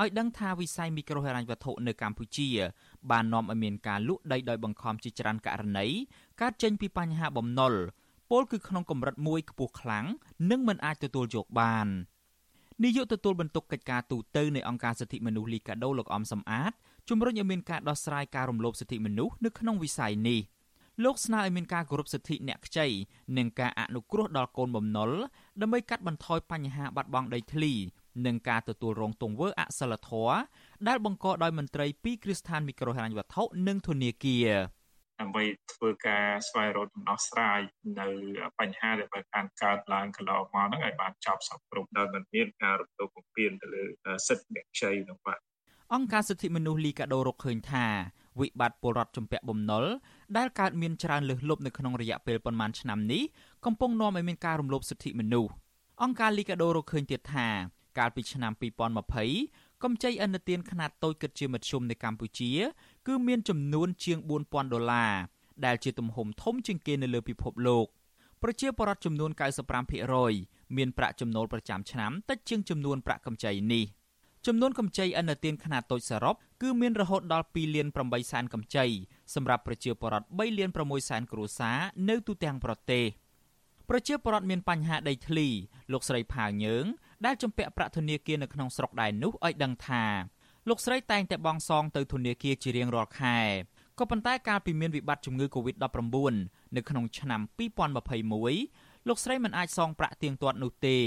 [0.00, 2.48] ឲ្យដឹងថាវិស័យមីក្រូហិរញ្ញវត្ថុនៅកម្ពុជា
[3.10, 5.86] បាននាំឲ្យមានការលក់ដីដោយបង្ខំជាច្រើនករណី
[6.40, 7.74] កើតចេញពីបញ្ហាបំណុល
[8.30, 10.06] ពលគឺក្នុងកម្រិតមួយខ្ពស់ខ្លាំង
[10.50, 11.88] និងមិនអាចទទួលយកបាន
[12.84, 16.72] នាយកទទួលបន្ទុកកិច្ចការទូតនៃអង្គការសិទ្ធិមនុស្សលីកាដូលោកអំសំអាត
[17.08, 20.40] ជំរុញឲ្យមានការដោះស្រាយការរំលោភសិទ្ធិមនុស្សនៅក្នុងវិស័យនេះ
[21.04, 22.86] លោកស្នើឲ្យមានការគោរពសិទ្ធិអ្នកខ្ចី
[23.38, 25.10] និងការអនុគ្រោះដល់កូនបំណុល
[25.60, 27.72] ដើម្បីកាត់បន្ថយបញ្ហាបាត់បង់ដីធ្លី
[28.26, 30.36] និងការទទួលរងទង្វើអសិលធម៌
[30.88, 34.50] ដែលបង្កដោយមន្ត្រីពីគ្រឹះស្ថានមីក្រូហិរញ្ញវត្ថុនិងធនាគារ
[35.20, 37.60] ដើម្បីធ្វើការស្វែងរកដំណោះស្រាយ
[38.00, 38.06] នៅ
[38.60, 43.84] បញ្ហាដែលបានកើតឡើងកន្លងមកហ្នឹងឲ្យបានចប់សពគ្រប់ដោយមិនមានការរំលោភបំពានទៅលើ
[44.28, 45.40] សិទ្ធិអ្នកខ្ចីនោះបាទ
[45.94, 47.86] អង្គការសិទ្ធិមនុស្សលីកាដូរកឃើញថា
[48.38, 49.84] វិបត្តិពលរដ្ឋជំពាក់បំណុល
[50.36, 53.22] ដែលកើតមានច្រើនលើសលប់នៅក្នុងរយៈពេលប៉ុន្មានឆ្នាំនេះ
[53.64, 55.52] កំពុងនាំឲ្យមានការរំលោភសិទ្ធិមនុស្ស
[56.02, 57.48] អង្គការលីកាដូរកឃើញទៀតថា
[57.98, 58.52] កាលពីឆ្នាំ
[59.16, 62.50] 2020កម្ចីឥណទានខ្នាតតូចគិតជាមធ្យមនៅកម្ពុជា
[63.06, 65.14] គឺមានចំនួនជាង4000ដុល្លារ
[65.66, 67.86] ដែលជាទំហំធំជាងគេនៅលើពិភពលោក
[68.42, 69.30] ប្រជាពលរដ្ឋចំនួន
[70.02, 73.84] 95%មានប្រាក់ចំណូលប្រចាំឆ្នាំតិចជាងចំនួនប្រាក់កម្ចីនេះ
[74.46, 78.86] ចំនួនកម្ចីឥណទានខ្នាតតូចសរុបគឺមានរហូតដល់2លាន8សែនកម្ចី
[79.34, 83.04] សម្រាប់ប្រជាពលរដ្ឋ3លាន6សែនគ្រួសារនៅទូទាំងប្រទេស
[83.88, 85.48] ប្រជាពលរដ្ឋមានបញ្ហាដីធ្លី
[85.92, 86.84] លោកស្រីផាវយើង
[87.26, 90.04] ដែលជំពាក់ប្រាក់ធនាគារនៅក្នុងស្រុកដែរនោះឲ្យដឹងថា
[90.68, 93.38] លោកស្រីតែងតែបង់សងទៅធនាគារជារៀងរាល់ខែ
[93.98, 96.34] ក៏ប៉ុន្តែកាលពីមានវិបត្តិជំងឺ Covid-19
[96.76, 97.40] នៅក្នុងឆ្នាំ
[98.44, 100.98] 2021លោកស្រីមិនអាចសងប្រាក់ទៀងទាត់នោះទេ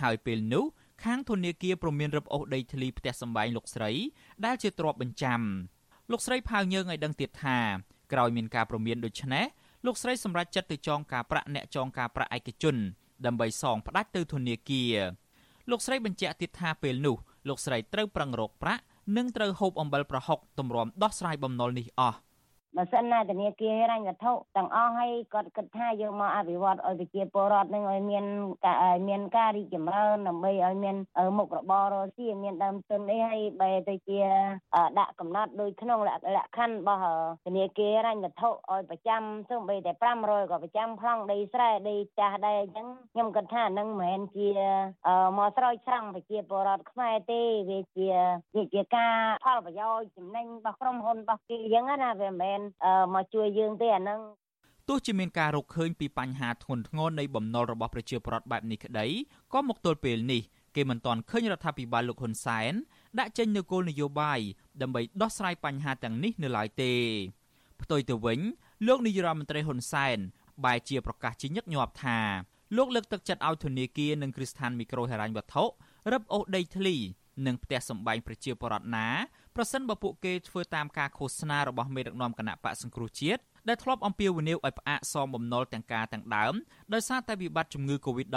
[0.00, 0.64] ហើយពេលនោះ
[1.04, 3.90] ខាងធនាគារព្រមានរឹបអូសដីធ្លីផ្ទះសម្បែងលោកស្រី
[4.44, 5.40] ដែលជាទ្រព្យបញ្ចាំ
[6.10, 7.58] លោកស្រីផៅយើងឲ្យដឹងទៀតថា
[8.12, 9.44] ក្រោយមានការព្រមានដូចនេះ
[9.86, 12.76] លោកស្រីសម្រេចចិត្តទៅចងការប្រាក់អ្នកចងការប្រាក់ឯកជន
[13.26, 14.96] ដើម្បីសងផ្ដាច់ទៅធនាគារ
[15.70, 17.16] លោកស្រីបញ្ជាក់ទៀតថាពេលនោះ
[17.48, 18.82] លោកស្រីត្រូវប្រឹងរកប្រាក់
[19.16, 22.18] និងត្រូវហូបអំបិលប្រហុកទម្រាំដោះស្រាយបំណុលនេះអស់
[22.76, 28.24] បើសិនណាធនាគារហិរញ្ញវត្ថុទាំងអស់ហើយគាត់គិតថាយកមកអភិវឌ្ឍឲ្យប្រជាពលរដ្ឋនឹងឲ្យមាន
[28.66, 30.96] ការមានការរីកចម្រើនដើម្បីឲ្យមាន
[31.38, 34.20] មុខរបររកស៊ីមានដើមទុនអីហើយបែរទៅជា
[34.98, 37.02] ដាក់កំណត់ដូចក្នុងលក្ខខណ្ឌរបស់
[37.46, 44.48] ធនាគារហិរញ្ញវត្ថុឲ្យប្រចាំសូម្បីតែ500ក៏ប្រចាំប្លង់ដីស្រែដីចាស់ដែរអញ្ចឹងខ្ញុំគិតថានឹងមិនមែនជា
[45.38, 48.08] មកស្រោចស្រង់ប្រជាពលរដ្ឋខ្មែរទេវាជា
[48.56, 52.59] វាជាការផលប្រយោជន៍ចំណេញរបស់ក្រុមហ៊ុនរបស់គេអញ្ចឹងណាវាមិនមែន
[53.14, 54.20] មកជួយយើងទេអានឹង
[54.88, 59.06] ទោះជាមានការរកឃើញពីបញ្ហាធ្ងន់ធ្ងរនៃបំណុលរបស់ប្រជាពលរដ្ឋបែបនេះក្តី
[59.52, 60.42] ក៏មកទល់ពេលនេះ
[60.76, 62.72] គេមិនទាន់ឃើញរដ្ឋាភិបាលលោកហ៊ុនសែន
[63.18, 64.40] ដាក់ចេញនូវគោលនយោបាយ
[64.82, 66.92] ដើម្បីដោះស្រាយបញ្ហាទាំងនេះនៅឡើយទេ
[67.82, 68.40] ផ្ទុយទៅវិញ
[68.86, 70.18] លោកនាយរដ្ឋមន្ត្រីហ៊ុនសែន
[70.64, 72.18] បែរជាប្រកាសជាញឹកញាប់ថា
[72.76, 75.64] លោកលើកទឹកចិត្តឲ្យធនាគារនិងគ្រឹះស្ថានមីក្រូហិរញ្ញវត្ថុ
[76.12, 76.96] រឹបអូសដីធ្លី
[77.46, 79.08] និងផ្ទះសម្បែងប្រជាពលរដ្ឋណា
[79.56, 86.54] ប្រសិនបើពួកគេធ្វើតាមការឃោសនារបស់មេដឹកនាំគណៈបកសង្គ្រោះជាតិដែលធ្លាប់អំពាវនាវឲ្យផ្អាកសមបំណុលទាំងការទាំងដើម
[86.94, 88.36] ដោយសារតែវិបត្តិជំងឺ Covid-19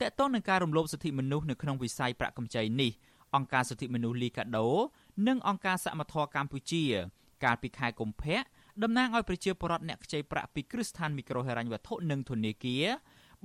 [0.00, 2.90] តើតើនឹងការរំលោភសិទ្ធិមនុស្សនៅក្នុងវិស័យប្រាក់កម្ចីនេះ
[3.34, 4.68] អង្គការសិទ្ធិមនុស្សលីកាដូ
[5.28, 6.84] និងអង្គការសមត្ថៈកម្ពុជា
[7.44, 8.38] កាលពីខែកុម្ភៈ
[8.82, 12.84] តំណាងឲ្យប្រជាពលរដ្ឋអ្នកខ្ចីប្រាក់ពីគ្រឹះស្ថានមីក្រូហិរញ្ញវត្ថុនិងធនាគារ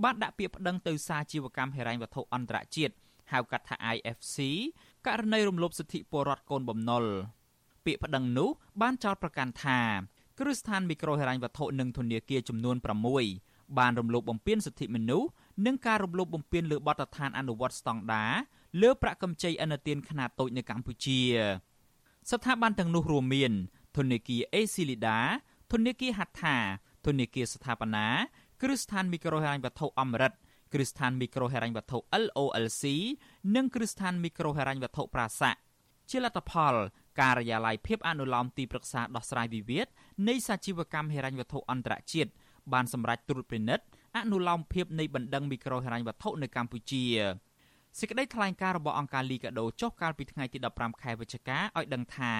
[0.03, 2.93] បានដាក់ពាក្យប្តឹងទៅសាជីវកម្មហិរញ្ញវត្ថុអន្តរជាតិ
[3.31, 4.37] ហៅកាត់ថា IFC
[5.07, 7.05] ករណីរំលោភសិទ្ធិពលរដ្ឋកូនបំណុល
[7.85, 8.49] ពាក្យប្តឹងនោះ
[8.81, 9.79] បានចោទប្រកាន់ថា
[10.39, 12.75] គ្រឹះស្ថានមីក្រូហិរញ្ញវត្ថុនិងធនាគារចំនួន
[13.23, 15.29] 6បានរំលោភបំពានសិទ្ធិមនុស្ស
[15.65, 18.33] និងការរំលោភបំពានលើបទដ្ឋានអនុវត្តស្តង់ដារ
[18.81, 21.19] លើប្រាក់កម្ចីឥណទានខ្នាតតូចនៅកម្ពុជា
[22.31, 23.51] ស្ថាប័នទាំងនោះរួមមាន
[23.97, 25.19] ធនាគារអេស៊ីលីដា
[25.71, 26.55] ធនាគារហាត់ថា
[27.05, 28.07] ធនាគារស្ថាបនា
[28.61, 30.33] គ្រឹះស្ថានមីក្រូហិរញ្ញវត្ថុអមរិត
[30.75, 32.83] គ្រឹះស្ថានមីក្រូហិរញ្ញវត្ថុ LOLC
[33.55, 35.59] និងគ្រឹះស្ថានមីក្រូហិរញ្ញវត្ថុប្រាសាក់
[36.09, 36.73] ជាលទ្ធផល
[37.21, 39.87] ការិយាល័យភាពអនុលោមទីប្រឹក្សាដោះស្រាយវិវាទ
[40.27, 42.31] នៃសាជីវកម្មហិរញ្ញវត្ថុអន្តរជាតិ
[42.73, 43.85] បានសម្រេចត្រួតពិនិត្យ
[44.17, 47.03] អនុលោមភាពនៃបណ្ដឹងមីក្រូហិរញ្ញវត្ថុនៅកម្ពុជា
[47.99, 52.33] សេចក្តីថ្លែងការណ៍របស់អង្គការលីកាដូចុះកាលពីថ្ងៃទី15ខែវិច្ឆិកាឲ្យដឹងថា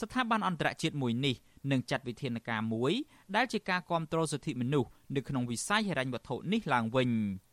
[0.00, 1.36] ស្ថាប័នអន្តរជាតិមួយនេះ
[1.70, 2.92] នឹងចាត់វិធានការមួយ
[3.36, 7.10] ដែលជាការគ្រប់គ្រងសិទ្ធិមនុស្សនៅក្នុងវិស័យហិរញ្ញវត្ថុនេះឡើងវិញ។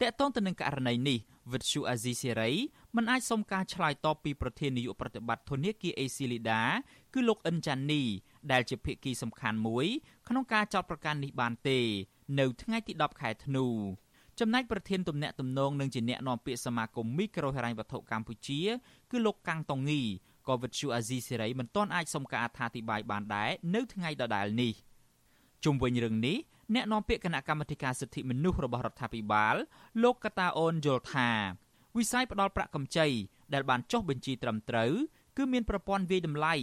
[0.00, 1.18] តកតងទៅនឹងករណីនេះ
[1.52, 2.50] វិទ្យុអាស៊ីសេរី
[2.96, 6.62] មិនអាចសុំការឆ្លើយតបពីប្រធាននាយកប្រតិបត្តិធនាគារអេស៊ីលីដា
[7.14, 8.02] គឺលោកអិនចាន់នី
[8.52, 9.86] ដែលជាភាគីសំខាន់មួយ
[10.28, 11.78] ក្នុងការចោទប្រកាន់នេះបានទេ
[12.38, 13.66] នៅថ្ងៃទី10ខែធ្នូ
[14.40, 18.60] ចំណែកប្រធានទំនាក់ទំនងនឹងជាអ្នកនាំពាក្យសមាគមមីក្រូហិរញ្ញវត្ថុកម្ពុជា
[19.10, 20.02] គឺលោកកាំងតុងងី
[20.48, 24.72] ក៏វិទ្យុអាស៊ីសេរីមិនទាន់អាចសុំការអត្ថាធិប្បាយបានដែរនៅថ្ងៃដដែលនេះ
[25.64, 26.36] ជុំវិញរឿងនេះ
[26.74, 29.56] អ្នកនាំពាក្យគណៈកម្មាធិការសិទ្ធិមនុស្សរបស់រដ្ឋាភិបាល
[30.02, 31.30] លោកកតាអូនយល់ថា
[31.96, 33.08] វិស័យផ្ដល់ប្រាក់កម្ចី
[33.54, 34.92] ដែលបានចុះបញ្ជីត្រឹមត្រូវ
[35.36, 36.54] គឺមានប្រព័ន្ធវាយតម្លៃ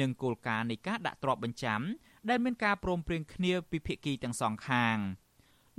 [0.00, 1.80] និងគោលការណ៍នៃការដាក់ទ្រព្យបញ្ចាំ
[2.28, 4.96] ដែលមានការព្រមព្រៀងគ្នាពីភាគីទាំងសងខាង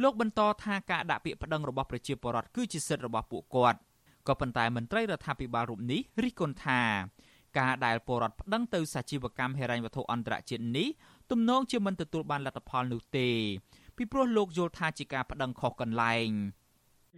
[0.04, 3.80] លោកបន្តថាការដាក់ពាក្យប្តឹងរបស់ប្រជាពលរដ្ឋគឺជាសិទ្ធិរបស់ពួកគាត់
[4.28, 6.82] ក៏ប៉ុន្តែមន្ត្រីរដ្ឋាភិបាលរូបនេះរិះគន់ថា
[7.60, 10.88] ការដែលពលរដ្ឋប្តឹងទៅសាជីវកម្មហិរញ្ញវត្ថុអន្តរជាតិនេះ
[11.32, 13.30] ទំនងជាមិនទទួលបានលទ្ធផលនោះទេ
[13.98, 16.30] ពីព្រោះលោកយល់ថាជាការប្តឹងខុសកន្លែង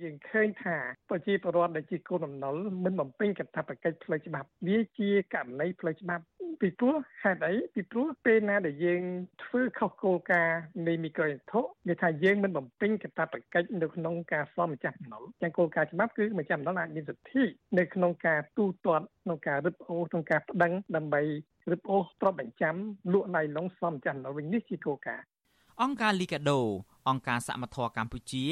[0.01, 0.77] យើងឃើញថា
[1.09, 6.23] ប្រជាពលរដ្ឋដែលជាកូនដំណុលមិនបំពេញកាតព្វកិច្ចផ្លូវច្បាប់វាជាករណីផ្លូវច្បាប់
[6.61, 9.01] ពីព្រោះហេតុអីពីព្រោះពេលណាដែលយើង
[9.43, 17.43] ធ្វើខុសគោលការណ៍នៃមីក្រូអ៊ីនធុគេថាយើងមិនបំពេញកាតព្វកិច្ចនៅក្នុងការសន្មម្ចាស់ដំណុលទាំងគោលការណ៍ច្បាប់គឺម្ចាស់ដំណុលអាចមានសិទ្ធិ
[17.77, 21.21] នៅក្នុងការទូទាត់ក្នុងការរឹបអូសក្នុងការប្តឹងដើម្បី
[21.71, 22.75] រឹបអូសទ្រព្យបញ្ចាំ
[23.13, 25.25] លក់ណៃឡុងសន្មម្ចាស់ដំណុលវិញនេះជាគោលការណ៍
[25.81, 26.59] អង្គការលីកាដូ
[27.09, 28.45] អង្គការសមត្ថៈកម្ពុជា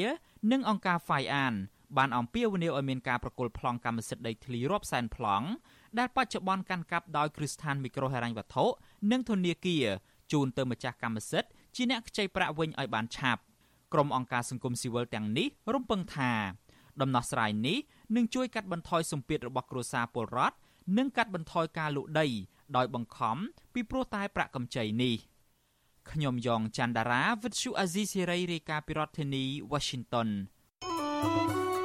[0.52, 1.54] និងអង្គការ FIAN
[1.96, 5.46] បានអំពាវនាវឲ្យមានការប្រគល់ប្លង់កម្មសិទ្ធិដីធ្លីរាប់សែនប្លង់
[5.98, 8.64] ដែលបច្ចុប្បន្នកាន់កាប់ដោយគ្រឹះស្ថានមីក្រូហិរញ្ញវត្ថុ
[9.10, 9.86] និងធនាគារ
[10.32, 13.42] ជូនទៅម្ចាស់កម្មសិទ្ធិជាអ្នកខ្ចីប្រាក់វិញឲ្យបានឆាប់
[13.92, 16.32] ក្រុមអង្គការសង្គមស៊ីវិលទាំងនេះរំពឹងថា
[17.00, 17.78] ដំណោះស្រាយនេះ
[18.16, 20.56] នឹងជួយកាត់បន្ថយសម្ពាធរបស់គ្រួសារពលរដ្ឋ
[20.98, 22.26] និងកាត់បន្ថយការលក់ដី
[22.76, 23.36] ដោយបង្ខំ
[23.74, 25.14] ពីព្រោះតែប្រាក់កម្ចីនេះ
[26.10, 30.28] ខ្ញុំយ៉ងច័ន្ទដារាវិទ្យុអាស៊ីសេរីរាយការណ៍ពីរដ្ឋធានី Washington
[30.82, 31.77] thank you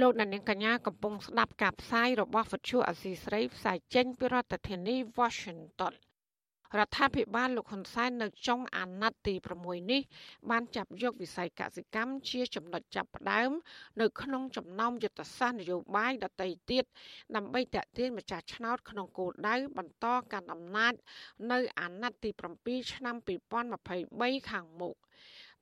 [0.00, 5.94] លោកអ្នកនាងកញ្ញាកំពុងស្ដាប់ការផ្សាយរបស់វិទ្យុអស៊ីស្រីផ្សាយចេញពីរដ្ឋធានី Washington
[6.78, 10.02] រដ្ឋាភិបាលលោកហ៊ុនសែននៅចុងអាណត្តិទី6នេះ
[10.50, 13.50] បានចាប់យកវិស័យកសិកម្មជាចំណុចចាប់ផ្ដើម
[14.00, 16.84] នៅក្នុងចំណោមយុទ្ធសាស្ត្រនយោបាយដទៃទៀត
[17.36, 20.94] ដើម្បីតេទៀងម្ចាស់ឆ្នោតក្នុងគោលដៅបន្តកាន់អំណាច
[21.52, 22.30] នៅអាណត្តិទី
[22.60, 23.16] 7ឆ្នាំ
[23.82, 24.96] 2023ខាងមុខ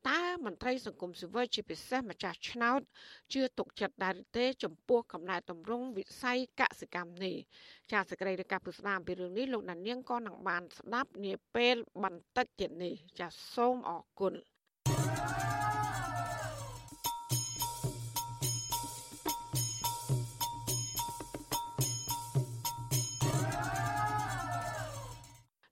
[0.08, 2.80] តើមន្ត្រីសង្គមស៊ីវិលជាពិសេសម្ចាស់ឆ្នោត
[3.32, 7.36] ជឿទុកចិត្តដែរទេ ចំពោះកំណែតម្រង់វិស័យកសិកម្មនេះ
[7.92, 14.34] ចាសសេចក្តីរាយការណ៍ពុស្ដាអំពីរឿងនេះលោកណានៀងក៏នឹងបានស្ដាប់នាពេលបន្តិចទៀតនេះចាសសូមអរគុណ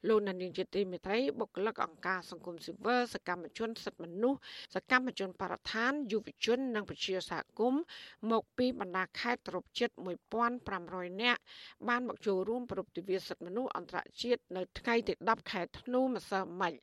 [0.08, 4.40] លោកនានីជាទីមេត្រីបុគ្គលិកអង្គការសង្គមស៊ីវិលសកម្មជនសិទ្ធិមនុស្ស
[4.74, 7.82] សកម្មជនបរិស្ថានយុវជន និងប្រជាសហគមន៍
[8.30, 9.90] មកពីបណ្ដាខេត្តទ្រពជិត
[10.56, 11.40] 1500នាក់
[11.88, 16.74] បានមកចូលរួមប្រពៃទិវាសិទ្ធិមនុស្សអន្តរជាតិនៅថ្ងៃទី10ខែធ្នូម្សិលមិញ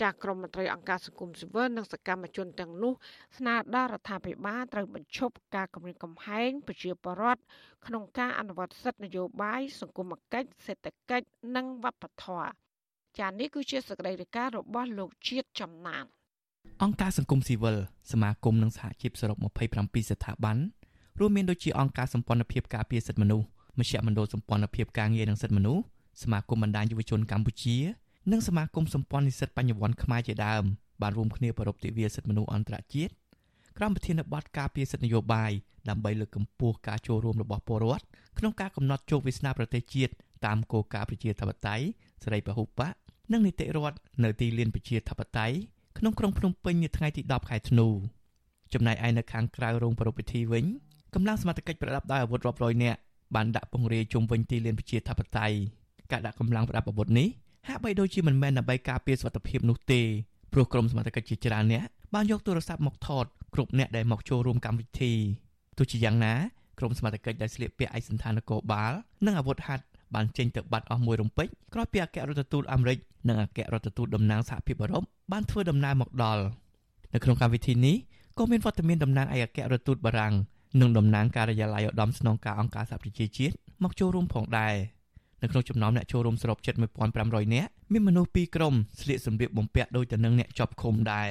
[0.00, 2.92] ចាក្រមមន្ត្រីអង្គការសង្គមស៊ីវិលនិងសកម្មជនទាំងនោះ
[3.38, 7.42] ស្នើដល់រដ្ឋាភិបាលត្រូវបញ្ឈប់ការគំរាមកំហែងប្រជាពលរដ្ឋ
[7.86, 12.50] ក្នុងការអនុវត្តសិទ្ធិនយោបាយសង្គមគិច្ចសេដ្ឋកិច្ចនិងវប្បធម៌
[13.18, 16.04] ចានេះគឺជាសកម្មភាពរបស់លោកជាតិចំណាន
[16.82, 17.76] អង្គការសង្គមស៊ីវិល
[18.12, 19.36] សមាគមនិងសហជីពសរុប
[19.74, 20.56] 27ស្ថាប័ន
[21.20, 23.46] រួមមានដូចជាអង្គការសម្ព័ន្ធភាពការពារសិទ្ធិមនុស្ស
[23.78, 25.82] មជ្ឈមណ្ឌលសម្ព័ន្ធភាពការងារនិងសិទ្ធិមនុស្ស
[26.22, 27.76] សមាគមបណ្ដាញយុវជនកម្ពុជា
[28.32, 30.64] និងសមាគមសម្ព័ន្ធនិស្សិតបញ្ញវន្តខ្មែរជាដើម
[31.02, 33.12] បានរួមគ្នាប្រារព្ធទិវាសិទ្ធិមនុស្សអន្តរជាតិ
[33.78, 35.52] ក្រោមប្រធានបទការពារសិទ្ធិនយោបាយ
[35.88, 38.04] ដើម្បីលើកកម្ពស់ការចូលរួមរបស់ពលរដ្ឋ
[38.38, 40.12] ក្នុងការកំណត់ជោគវាសនាប្រទេសជាតិ
[40.46, 41.84] តាមគោលការណ៍ប្រជាធិបតេយ្យ
[42.24, 42.92] សេរីពហុបក
[43.32, 45.56] និងនីតិរដ្ឋនៅទីលានប្រជាធិបតេយ្យ
[45.98, 47.88] ក្នុងក្រុងភ្នំពេញនាថ្ងៃទី10ខែធ្នូ
[48.72, 50.64] ចំណែកឯនៅខាងក្រៅរោងប្រពៃពិធីវិញ
[51.14, 52.98] កម្លាំងសមត្ថកិច្ចប្រដាប់ដោយអាវុធរាប់រយនាក់
[53.34, 55.56] បានដាក់ពង្រាយជុំវិញទីលានប្រជាធិបតេយ្យ
[56.12, 57.28] ការដាក់កម្លាំងប្រដាប់អាវុធនេះ
[57.68, 60.00] ហាក់បីដូចជាមិនមែនដើម្បីការពារសុវត្ថិភាពនោះទេ
[60.52, 65.12] ព្រោះក្រុមសមត្ថកិច្ចជាច្រើនអ្នកបានយកទូរស័ព្ទមកថតគ្រប់អ្នកដែលមកចូលរួមកម្មវិធី
[65.78, 66.34] ទោះជាយ៉ាងណា
[66.78, 68.92] ក្រុមសមត្ថកិច្ចដែលស្លៀកពាក់ឯកសណ្ឋាននគរបាល
[69.26, 76.42] និងអាវុធហត្ថបានចេញទៅបាត់អស់មួយរំពេចក្រោយពីអគ្គរដ្ឋទូតអាមេរិកនិងអគ្គរដ្ឋទូតតំណាងសហភាពអឺរ៉ុបបានធ្វើដំណើរមកដល់
[77.14, 77.96] នៅក្នុងកម្មវិធីនេះ
[78.38, 80.34] ក៏មានវត្តមានតំណាងឯកអគ្គរដ្ឋទូតបារាំង
[80.80, 84.74] និងតំណាងការិយាល័យឧត្តមស្នងការអង្គការសហប្រជាជាតិមកចូលរួមផងដែរ
[85.42, 86.74] នៅក្នុងចំណោមអ្នកចូលរួមសរុបជិត
[87.14, 91.30] 1500នាក់មានមនុស្សពីរក្រុមស្លៀកសម្លៀកបំពាក់ដូចទៅនឹងអ្នកជាប់ឃុំដែរ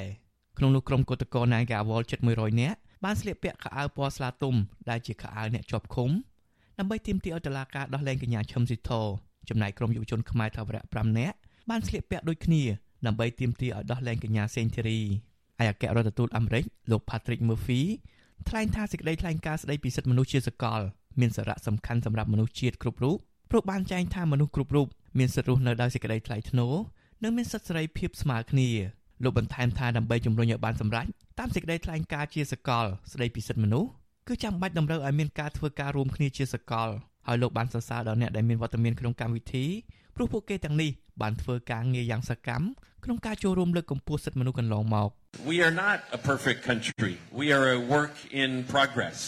[0.58, 4.54] ក្នុងនោះក្រុមគឧតកោ Nagawal ជិត100នាក់បានស្លៀកពាក់ខោអាវពណ៌ស្លាទុំ
[4.90, 6.10] ដែលជាខោអាវអ្នកជាប់ឃុំ
[6.78, 8.90] ដើម្បីទាមទារឲ្យតុលាការដោះលែងកញ្ញាឈឹមស៊ីធ
[9.48, 11.36] ចំណែកក្រុមយុវជនខ្មែរថាវរៈ5នាក់
[11.70, 12.62] បានស្លៀកពាក់ដូចគ្នា
[13.06, 15.00] ដើម្បីទាមទារឲ្យដោះលែងកញ្ញាសេងធីរី
[15.60, 17.80] ឯអគ្គរដ្ឋទូតអាមេរិកលោក Patrick Murphy
[18.48, 20.80] ថ្លែងថាសេចក្តីថ្លែងការណ៍ស្តីពីសិទ្ធិមនុស្សជាសកល
[21.20, 23.18] មានសារៈសំខាន់សម្រាប់មនុស្សជាតិគ្រប់រូប
[23.50, 24.86] ព្រោះបានចែងថាមនុស្សគ្រប់រូប
[25.18, 26.74] មានសិទ្ធិរស់នៅដោយសេចក្តីថ្លៃថ្នូរ
[27.22, 28.68] និងមានសិទ្ធិសេរីភាពស្មើគ្នា
[29.24, 31.06] លោកបន្ថែមថាដើម្បីជំរុញឲ្យបានសម្រេច
[31.38, 33.88] តាមសេចក្តីថ្លែងការណ៍ជាសកលស្តីពីសិទ្ធិមនុស្ស
[34.28, 36.88] គឺចាំបាច់តម្រូវឲ្យមានការធ្វើការរួមគ្នាជាសកល
[37.26, 39.66] ហើយលោកបានសរសើរដល់អ្នកដែលមានវត្តមានក្នុងកម្មវិធី
[40.16, 40.90] ព្រោះពួកគេទាំងនេះ
[41.22, 42.64] បានធ្វើការងារយ៉ាងសកម្ម
[43.04, 45.10] ក្នុងការចូលរួមលើកកម្ពស់សិទ្ធិមនុស្សកន្លងមក
[45.50, 47.14] We are not a perfect country.
[47.40, 49.18] We are a work in progress.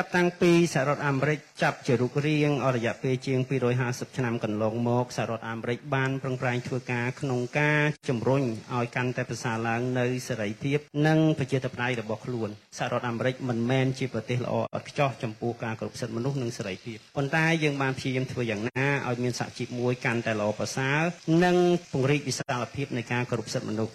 [0.00, 3.38] ចាប់តាំងពីសហរដ្ឋអាមេរិកចាប់ជារូបរាងអស់រយៈពេលជាង
[3.78, 8.42] 250ឆ្នាំកន្លងមកសហរដ្ឋអាមេរិកបានប្រឹងប្រែងធ្វើការក្នុងការជំរុញ
[8.74, 21.00] ឲ្យកាន់តែប្រសើរឡើងនៅសេរីភាពនិងប្រជាធិបតេយ្យរបស់ខ្លួនសហរដ្ឋអាមេរិកមិនមែនជាប្រទេសល្អឥតខ្ចោះចំពោះការគោរពសិទ្ធិមនុស្សនិងសេរីភាពប៉ុន្តែយើងបានព្យាយាមធ្វើយ៉ាងណាឲ្យមានសហជីពមួយកាន់តែល្អប្រសើរ
[21.44, 21.56] និង
[21.92, 23.92] ពង្រីកវិសាលភាពនៃការគោរពសិទ្ធិមនុស្ស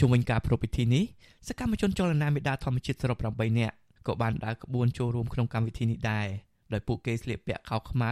[0.00, 1.04] ជុំវិញការប្រពៃពិធីនេះ
[1.48, 6.26] សកម្មជនចលនាមេដាធម្មជាតិសរុប8នាក់ ក៏បានដើរក្បួនចូលរួមក្នុងកម្មវិធីនេះដែរ
[6.72, 8.10] ដោយពួកគេស្លៀកពាក់ខោខ្មៅ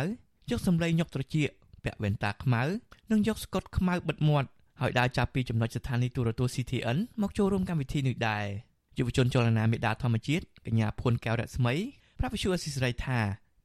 [0.50, 1.50] យកសម្លេងញុកត្រចៀក
[1.84, 2.62] ពាក់វ៉ែនតាខ្មៅ
[3.10, 4.48] និងយកស្កុតខ្មៅបិទមាត់
[4.80, 8.44] ហើយដើរចាប់ពីចំណុចស្ថានីយទូរទស្សន៍ CTN មកចូលរួមកម្មវិធីនេះដែរ
[8.98, 11.74] យុវជនចលនាមេដាធម្មជាតិកញ្ញាភួនកែវរស្មី
[12.18, 13.18] ប្រាប់វិសុយអសិសរីថា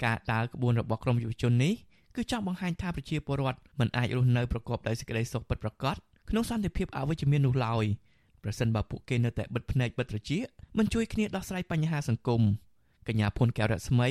[0.03, 1.73] ការដើរក្បួនរបស់ក្រុមយុវជននេះ
[2.15, 5.95] គឺចង់បង្ហាញថាប្រជាពលរដ្ឋមិនអាចរស់នៅប្រកបដោយសេចក្តីសុខពិតប្រាកដ
[6.29, 7.85] ក្នុងសន្តិភាពអវិជ្ជមាននោះឡើយ
[8.43, 10.43] ប្រសិនបើពួកគេនៅតែបិទភ្នែកបិទត្រចៀក
[10.77, 12.41] មិនជួយគ្នាដោះស្រាយបញ្ហាសង្គម
[13.07, 14.09] កញ្ញាភុនកែវរស្មី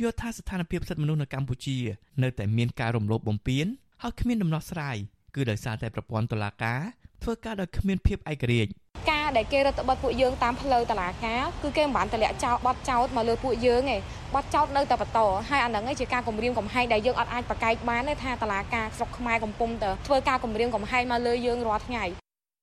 [0.00, 1.78] យល់ថាស្ថានភាពសិទ្ធិមនុស្សនៅកម្ពុជា
[2.22, 3.66] នៅតែមានការរំលោភបំពាន
[4.02, 4.96] ហើយគ្មានដំណោះស្រាយ
[5.34, 6.80] គឺដោយសារតែប្រព័ន្ធតុលាការ
[7.22, 8.70] ធ្វើការដោយគ្មានភាពឯករាជ្យ
[9.10, 13.98] ការដែលគេរដ្ឋបတ်ពួកយើងតាមផ្លូវតឡាការគឺគេមិនបានតម្លាក់ចោលបត់ចោតមកលើពួកយើងទេ
[14.34, 22.04] បត់ចោតនៅតែបន្តហើយអាហ្នឹងឯងជាការគម្រាមកំហែងដែលយើងអត់អាចប្រកែកបានទេថាតឡាការស្រុកខ្មែរកំពុងតែធ្វើការគម្រាមកំហែងមកលើយើងរាល់ថ្ងៃ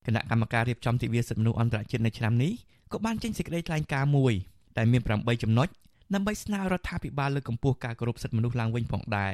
[0.07, 2.51] គណៈកម្មការរៀបចំទិវាសិទ្ធិមនុស្សអន្តរជាតិនៅឆ្នាំនេះ
[2.91, 4.33] ក៏បានចេញសេចក្តីថ្លែងការណ៍មួយ
[4.77, 5.67] ដែលមាន8ចំណុច
[6.13, 9.33] ដើម្បីស្នើរដ្ឋាភិបាលលើកកម្ពស់ការគោរពសិទ្ធិមនុស្សឡើងវិញផងដែរ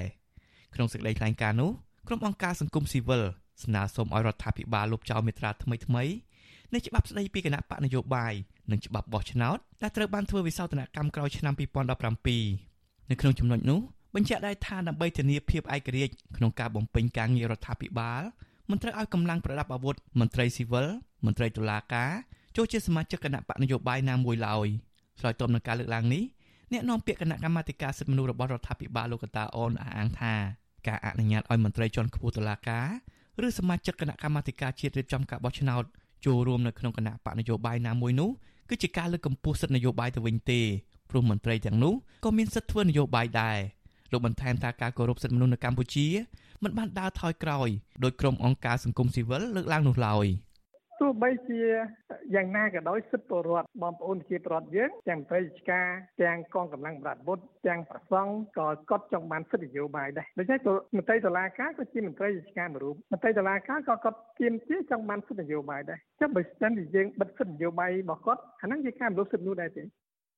[0.76, 1.72] ក្នុងសេចក្តីថ្លែងការណ៍នោះ
[2.08, 3.24] ក្រុមអង្គការសង្គមស៊ីវិល
[3.64, 6.04] ស្នើសុំឲ្យរដ្ឋាភិបាលលុបចោលមាត្រាថ្មីថ្មី
[6.74, 8.34] នៃច្បាប់ស្តីពីគណៈបកនយោបាយ
[8.72, 13.80] និងច្បាប់បោះឆ្នោតដែលត្រូវបានធ្វើវិសោធនកម្មក្រោយឆ្នាំ2017នៅក្នុងចំណុចនោះ
[14.16, 18.22] បញ្ជាក់ដែរថាដើម្បីធានាភាពឯករាជ្យក្នុងការបំពេញការងាររដ្ឋាភិបាល
[18.70, 20.88] មិនត្រូវឲ្យកម្លាំងប្រដាប់អាវុធមន្ត្រីស៊ីវិល
[21.26, 22.12] មន្ត្រីតុលាការ
[22.56, 24.68] ចូលជាសមាជិកគណៈបកនយោបាយណាមួយឡើយ
[25.20, 26.24] ឆ្លើយតបនឹងការលើកឡើងនេះ
[26.72, 30.34] អ្នកនាំពាក្យគណៈកម្មាធិការសិទ្ធិមនុស្សរបស់រដ្ឋាភិបាលលោកកតាអូនអះអាងថា
[30.88, 32.88] ការអនុញ្ញាតឲ្យមន្ត្រីជាន់ខ្ពស់តុលាការ
[33.46, 35.84] ឬសមាជិកគណៈកម្មាធិការជាតិរៀបចំការបោះឆ្នោត
[36.26, 38.30] ចូលរួមនៅក្នុងគណៈបកនយោបាយណាមួយនោះ
[38.70, 40.62] គឺជាការលើកកម្ពស់សិទ្ធិនយោបាយទៅវិញទេ
[41.10, 41.94] ព្រោះមន្ត្រីទាំងនោះ
[42.26, 43.58] ក៏មានសិទ្ធិធ្វើនយោបាយដែរ
[44.12, 46.08] លោកបន្ថែមថាការគោរពសិទ្ធិមនុស្សនៅកម្ពុជា
[46.64, 47.70] មិនបានដើរថយក្រោយ
[48.04, 50.26] ដោយក្រុមអង្គការសង្គមស៊ីវិលលើកឡើងនោះឡើយ
[51.00, 51.62] ទោះបីជា
[52.36, 55.88] យ៉ាងណាក៏ដោយសិទ្ធិពលរដ្ឋបងប្អូនជាពលរដ្ឋយើងទាំងប្រតិការ
[56.22, 60.60] ទាំងកងកម្លាំងប្រដាប់អាវុធទាំងប្រសង់ក៏កត់ចង់បានសិទ្ធិនយោបាយដែរដូច្នេះ
[60.96, 69.84] មន្ត្រីតុលាការក៏ជាមន្ត្រីរាជការមួយរូបមន្ត្រីតុលាការក៏គាត់ទាមទារចង់បានសិទ្ធិនយោបាយដែរចាំបើស្ទើរតែយើងបិទសិទ្ធិនយោបាយរបស់គាត់អាហ្នឹងជាការរំលោភសិទ្ធិនោះដែរទេ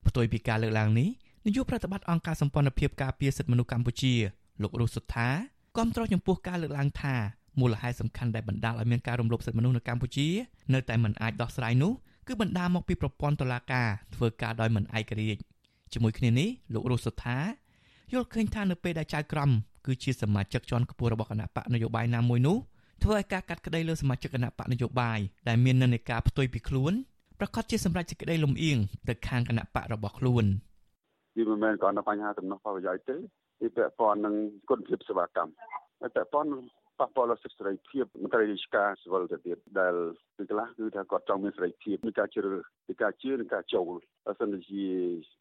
[0.10, 1.10] ផ្ទុយពីការលើកឡើងនេះ
[1.46, 4.14] នាយកប្រតិបត្តិអង្គការសម្ព័ន្ធភាពការពារសិទ្ធិមនុស្សកម្ពុជា
[4.62, 5.30] លោករស់សុថា
[5.78, 7.16] គាំទ្រចំពោះការលើកឡើងថា
[7.60, 10.28] មូលហេតុសំខាន់ដែលបណ្ដាលឲ្យមានការរំលោភសិទ្ធិមនុស្សនៅកម្ពុជា
[10.74, 11.92] នៅតែមិនអាចដោះស្រាយនោះ
[12.28, 15.42] គឺបណ្ដាលមកពីប្រព័ន្ធតុលាការធ្វើការដោយមិនឯករាជ្យ
[15.94, 17.38] ជាមួយគ្នានេះលោករស់សុថា
[18.14, 19.50] យល់ឃើញថានៅពេលដែលចៅក្រម
[19.86, 22.58] គឺជាសមាជិកជាន់ខ្ពស់របស់គណៈបកនយោបាយណាមួយនោះ
[23.04, 26.94] ធ្វើឲ្យការកាត់ក្តីលើសមាជិកគណៈបកនយោបាយដែលមាននិន្នាការផ្ទុយពីខ្លួន
[27.40, 28.78] ប្រកាសជាសម្រាប់សេចក្តីលំអៀង
[29.10, 30.46] ទៅខាងគណៈបករបស់ខ្លួន
[31.36, 33.16] វាមិនមែនគ្រាន់តែបញ្ហាដំណោះផលប្រយោជន៍ទេ
[33.62, 34.36] វាពាក់ព័ន្ធនឹង
[34.70, 35.52] គុណភាពសេវាកម្ម
[36.00, 36.62] ហើយពាក់ព័ន្ធនឹង
[37.00, 39.94] ប៉ះពាល់ដល់សិទ្ធិសេរីភាពមន្ត្រីរាជការស៊ីវិលទៅទៀតដែល
[40.38, 43.94] ពីខ្លះគឺថាគាត់ចង់មានសេរីភាពនៃការជ្រើសនៃការជឿនិងការចូល
[44.26, 44.84] បើសិនជា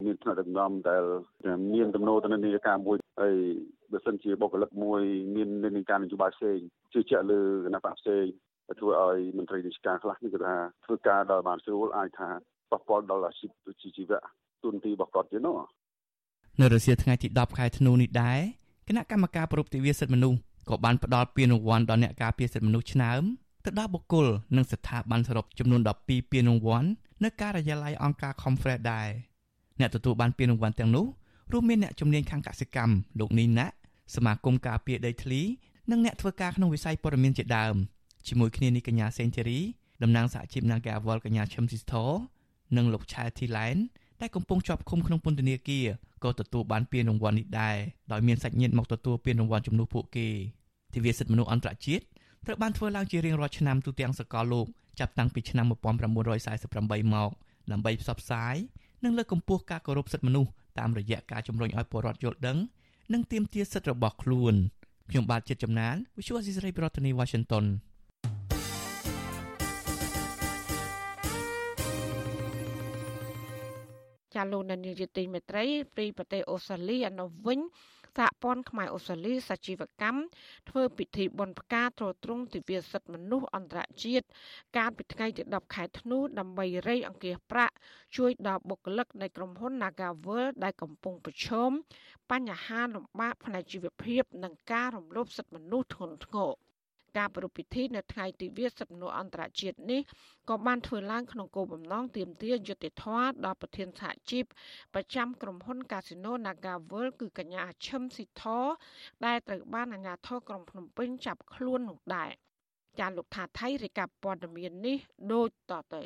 [0.05, 1.03] មានថ្នាក់ដឹកនាំដែល
[1.73, 3.35] មានទំនោរទៅនឹងនីតិការមួយហើយ
[3.91, 5.01] បើសិនជាបុគ្គលិកមួយ
[5.35, 6.59] មាននីតិការនយោបាយផ្សេង
[6.93, 8.25] ជឿជាក់លើគណៈបកផ្សេង
[8.79, 12.29] ធ្វើឲ្យមន្ត្រីរាជការខ្លះគឺថាធ្វើការដល់បានស្រួលអាចថា
[12.71, 13.51] ប៉ះពាល់ដល់អាជីព
[13.97, 14.21] ជីវៈ
[14.63, 15.57] ទុនទីរបស់គាត់ទៀតនោះ
[16.61, 18.39] នៅរសៀលថ្ងៃទី10ខែធ្នូនេះដែរ
[18.87, 23.23] គណៈកម្មការប្រពៃទិវាសិទ្ធិមនុស្ស ក៏បានផ្ដល់ពានរង្វាន់ដល់អ្នកការពារសិទ្ធិមនុស្សឆ្នើម
[23.65, 26.89] ទៅដល់បុគ្គលនិងស្ថាប័នសរុបចំនួន12ពានរង្វាន់
[27.23, 29.09] នៅការិយាល័យអង្គការ Confred ដែរ
[29.79, 31.05] អ្នកទទួលបានពានរង្វាន់ទាំងនោះ
[31.51, 33.67] រួមមានអ្នកជំនាញខាងកសិកម្មលោកនីណា
[34.15, 35.41] សមាគមការពារដីធ្លី
[35.91, 37.75] និងអ្នកធ្វើការក្នុងវិស័យព័ត៌មានជាដើម
[38.27, 39.59] ជាមួយគ្នានេះកញ្ញាសេងធីរី
[40.03, 41.95] តំណាងសហជីព Nagawal កញ្ញាឈឹមស៊ីស្ធ
[42.77, 43.77] និងលោកឆែធីឡែន
[44.21, 45.87] ដែលកំពុងជាប់ឃុំក្នុងពន្ធនាគារ
[46.23, 47.75] ក៏ទទួលបានពានរង្វាន់នេះដែរ
[48.11, 50.27] ដោយមានសាច់ញាតិមកទទួលពានរង្វាន់ជំនួសពួកគេ
[50.93, 52.03] ទិវាសិទ្ធិមនុស្សអន្តរជាតិ
[52.45, 54.65] ត្រូវបានធ្វើឡើងជារៀងរាល់ឆ្នាំទូទាំងសកលលោក
[54.99, 57.31] ចាប់តាំងពីឆ្នាំ1948មក
[57.71, 58.55] ដើម្បីផ្សព្វផ្សាយ
[59.03, 62.57] និងលើកកម្ពស់ការគោរពសិទ្ធិមនុស្សតាមរយៈការជំរុញឲ្យពលរដ្ឋយល់ដឹង
[63.13, 64.55] និងទាមទារសិទ្ធិរបស់ខ្លួន
[65.09, 67.65] ខ្ញុំបាទចិត្តចំណាន Visual Society ប្រធានាទី Washington
[74.37, 75.65] ចាលោកនាយកទីមេត្រី
[75.95, 77.59] ព្រីប្រទេសអូស្ត្រាលីអនុវិញ
[78.17, 80.19] សហព័ន្ធខ្មែរអូស្ត្រាលីសាជីវកម្ម
[80.69, 84.25] ធ្វើពិធីបុណ្យផ្កាទ្រទ្រង់ទិវាសិទ្ធិមនុស្សអន្តរជាតិ
[84.77, 87.75] កាលពីថ្ងៃទី10ខែធ្នូដើម្បីរៃអង្គាសប្រាក់
[88.17, 91.71] ជួយដល់បុគ្គលិកនៃក្រុមហ៊ុន Nagavel ដែលកំពុងប្រឈម
[92.31, 96.66] បញ្ហាលំបាកផ្នែកជីវភាព និងការរំលោភសិទ្ធិមនុស្សធ្ងន់ធ្ងរ
[97.17, 100.01] ការប្រារព្ធពិធីនៅថ្ងៃទិវាសិទ្ធិមនុស្សអន្តរជាតិនេះ
[100.49, 104.45] ក៏បានធ្វើឡើងក្នុងគោលបំណងទាមទារយុត្តិធម៌ដល់ប្រធានសហជីព
[104.93, 108.43] ប្រចាំក្រុមហ៊ុន Casino Naga World គឺកញ្ញាឈឹមស៊ីធ
[109.25, 112.29] ដែលត្រូវបានអាជ្ញាធរក្រុងភ្នំពេញចាប់ខ្លួននោះដែរ
[112.99, 114.97] ចាលោកថាថៃរាយការណ៍ព័ត៌មាននេះ
[115.33, 116.03] ដូចតទៅ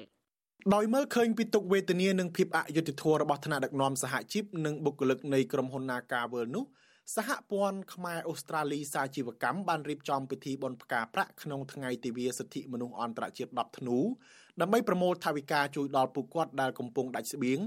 [0.76, 6.66] ដោយមើលឃើញពីទុកវេទនានិងភាពអយុត្តិធម៌របស់ថ្នាក់ដឹកនាំសហជីពនិងបុគ្គលិកនៃក្រុមហ៊ុន Naga World នោះ
[7.16, 13.98] សហព័ន្ធខ្មែរអូស្ត្រាលីសាជីវកម្មបានរៀបចំពិធីបុណ្យផ្កាប្រាក់ក្នុងថ្ងៃទិវាសិទ្ធិមនុស្សអន្តរជាតិ10ធ្នូ
[14.62, 17.60] ដើម្បីប្រមូលថវិកាជួយដល់ពួកគាត់ដែលកំពុងដាច់ស្បៀង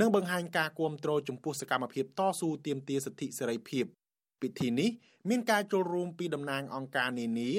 [0.00, 3.84] និងបង្ហាញការគាំទ្រចំពោះសកម្មភាពតស៊ូទាមទារសិទ្ធិសេរីភាព
[4.42, 4.90] ពិធីនេះ
[5.28, 7.50] មានការចូលរួមពីតំណាងអង្គការនានា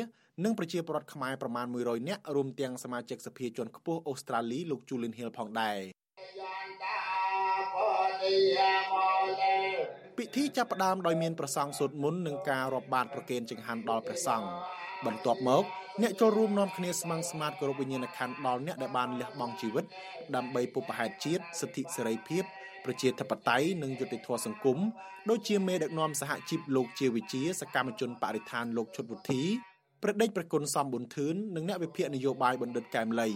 [0.44, 5.80] និងប្រជាពលរដ្ឋខ្មែរប្រមាណ100នាក់រួមទាំងសមាជិកសភាជាន់ខ្ពស់អូស្ត្រាលីលោក Julian Hill ផងដែរ
[10.20, 14.48] ពិធីចាប់ផ្ដើមដោយមានប្រសង់សូត្រមន្តនិងការរាប់បាតប្រគេនចង្ហាន់ដល់ព្រះសង្ឃ
[15.06, 15.64] បន្ទាប់មក
[16.02, 19.86] អ្នកចូលរួមនាំគ្នាស្មឹងស្មាតគោរពវិញ្ញាណក្ខន្ធដល់អ្នកដែលបានលះបង់ជីវិត
[20.36, 22.44] ដើម្បីពុបហេតុជាតិសិទ្ធិសេរីភាព
[22.86, 24.78] ប្រជាធិបតេយ្យនិងយុត្តិធម៌សង្គម
[25.30, 29.42] ដូចជាមេដឹកនាំសហជីពលោកជាវិជាសកម្មជនបរិស្ថានលោកឈុតវុធី
[30.04, 33.30] ប្រដេចប្រគុណសំប៊ុនធឿននិងអ្នកវិភាគនយោបាយបណ្ឌិតកែមលី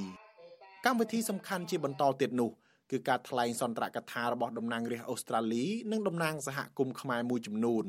[0.85, 2.51] កម្មវិធីសំខាន់ជាបន្តទៀតនោះ
[2.93, 7.85] គឺការថ្លែងសន្ទរកថារបស់តំណាងរាស្ត្រអូស្ត្រាលីនិងតំណាងសហគមន៍ខ្មែរមួយចំនួន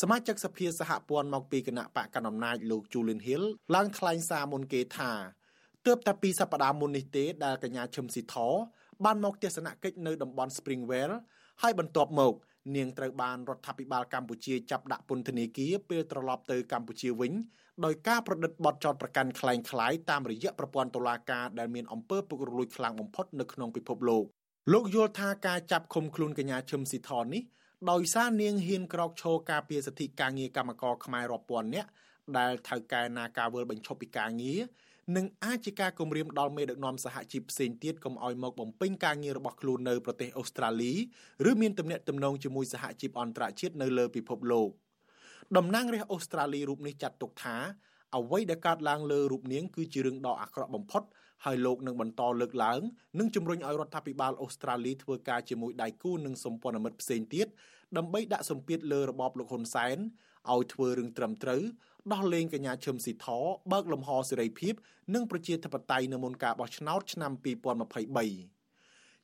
[0.00, 5.12] សមាជិកសភាសហព័ន្ធមកពីគណៈបកកណ្ដាលអំណាចលោក Julian Hill ឡើងថ្លែងសារមុនគេថា
[5.86, 8.36] ទើបតែពីសប្តាហ៍មុននេះទេដែលកញ្ញាឈឹមស៊ីធ
[9.04, 11.16] បានមកទស្សនកិច្ចនៅតំបន់ Springvale
[11.62, 12.34] ហើយបន្ទាប់មក
[12.76, 17.32] នាងត្រូវបានរដ្ឋាភិបាលកម្ពុជាចាប់ដាក់ពន្ធនាគារពេលត្រឡប់ទៅកម្ពុជាវិញ
[17.85, 24.23] ដោយការប្រឌិតបទចោទប្រកាន់คล้ายៗតាមរយៈប្រព័ន្ធតុលាការដែលមានអំពើពុករលួយខ្លាំងបំផុតនៅក្នុងពិភពលោក
[24.73, 27.43] លោកយល់ថាការចាប់ឃុំខ្លួនកញ្ញាឈឹមស៊ីថននេះ
[27.91, 31.89] ដោយសារនាងហ៊ានក្រោកឈរការពារសិទ្ធិការងារកម្មករខ្មែររាប់ពាន់នាក់
[32.37, 34.61] ដែលថៅកែណាការវើលបញ្ឈប់ពីការងារ
[35.15, 40.93] និងអាចជាការគំរាមដល់មេដឹកនាំសហជីពផ្សេងទៀតកុំឲ្យមកបំពេញការងាររបស់ខ្លួននៅប្រទេសអូស្ត្រាលី
[41.49, 44.69] ឬមានទំនាក់ទំនងជាមួយសហជីពអន្តរជាតិនៅលើពិភពលោក
[45.56, 47.56] តំណាងរាស្ត្រអូស្ត្រាលីរូបនេះចាត់ទុកថា
[48.16, 51.02] អ្វីដែលកើតឡើងលើរូបនាងគឺជារឿងដ៏អាក្រក់បំផុត
[51.44, 52.80] ហើយលោកនឹងបន្តលើកឡើង
[53.18, 57.46] និងជំរុញឲ្យរដ្ឋាភិបាលអូស្ត្រាលីធ្វើការជាមួយដៃគូនិងសម្ព័ន្ធមិត្តផ្សេងទៀត
[57.96, 59.96] ដើម្បីដាក់សម្ពាធលើរបបលោកហ៊ុនសែន
[60.52, 61.62] ឲ្យធ្វើរឿងត្រឹមត្រូវ
[62.12, 63.26] ដោះលែងកញ្ញាឈឹមស៊ីធ
[63.72, 64.74] បើកលំហសេរីភាព
[65.14, 68.51] និងប្រជាធិបតេយ្យនៅមុនការបោះឆ្នោតឆ្នាំ2023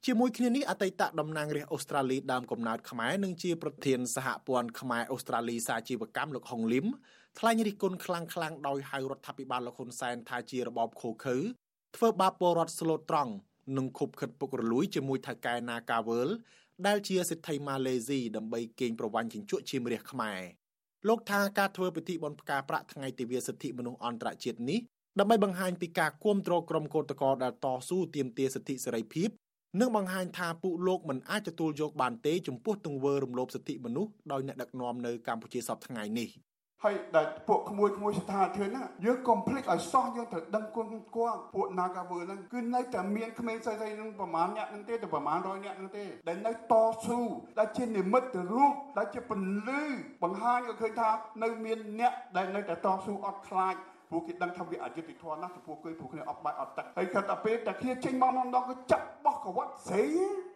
[0.06, 6.86] ជាមួយគ្នានេះអតីតតំណាងរាស្ត្រអូស្ត្រាលីដើមកំណើតខ្មែរនិងជាប្រធានសហព័ន្ធខ្មែរអូស្ត្រាលីសាជីវកម្មលោកហុងលឹម
[7.38, 11.36] ថ្លែងរិះគន់ខ្លាំងៗដោយហៅរដ្ឋាភិបាលលោកហ៊ុនសែនថាជារបបខូខើ
[11.96, 13.32] ធ្វើបាបពលរដ្ឋស្លូតត្រង់
[13.76, 16.28] និងខុបខិតពុករលួយជាមួយថៅកែណាកាវើល
[16.86, 20.40] ដែលជាសិទ្ធិម៉ាឡេស៊ីដើម្បីកេងប្រវ័ញ្ចជញ្ជក់ជាមរះខ្មែរ
[21.08, 24.80] លោកថាការធ្វើពិធីបុណ្យផ្កាប្រាក់ថ្ងៃទិវាសិទ្ធិមនុស្សអន្តរជាតិនេះ
[25.18, 29.28] ដើម្បីបង្ហាញពីការគាំទ្រក្រុមកោតក្រដែលតស៊ូទាមទារសិទ្ធិសេរីភាព
[29.80, 36.28] និងបង្ហាញថាពួកលោកមិនអាចទទួលយកបានទេចំពោះទង្វើរំលោភសិទ្ធិមនុស្សដោយអ្នកដឹកនាំនៅកម្ពុជាសពថ្ងៃនេះ
[36.84, 46.74] ហើយដែលពួកក្មួយក្មួយស្ថានធឿនហ្នឹងយើងកុំភ្លេចឲ្យសោះយើងត្រូវដឹងគុណគាត់ពួក Nagawer ហ្នឹងគឺនៅតែមានក្មេងស្រីស្រីហ្នឹងប្រហែលអ្នកហ្នឹងទេទៅប្រហែល100អ្នកហ្នឹងទេដែលនៅត
[47.06, 47.20] ស៊ូ
[47.58, 49.82] ដែលជានិមិត្តរូបដែលជាពន្លឺ
[50.22, 51.10] បង្ហាញឲ្យឃើញថា
[51.42, 53.74] នៅមានអ្នកដែលនៅតែតស៊ូអត់ខ្លាច
[54.10, 60.04] ពួកគេដឹងថាវាអយុត្តិធម៌ណាស់ចំពោះគេពួកគ្នាអត់បាយអត់ទឹកហើយគាត់តែពេលតែគ្នាចេញមកម្ដងគឺចាប់បោះកវ៉ាត់ស្រី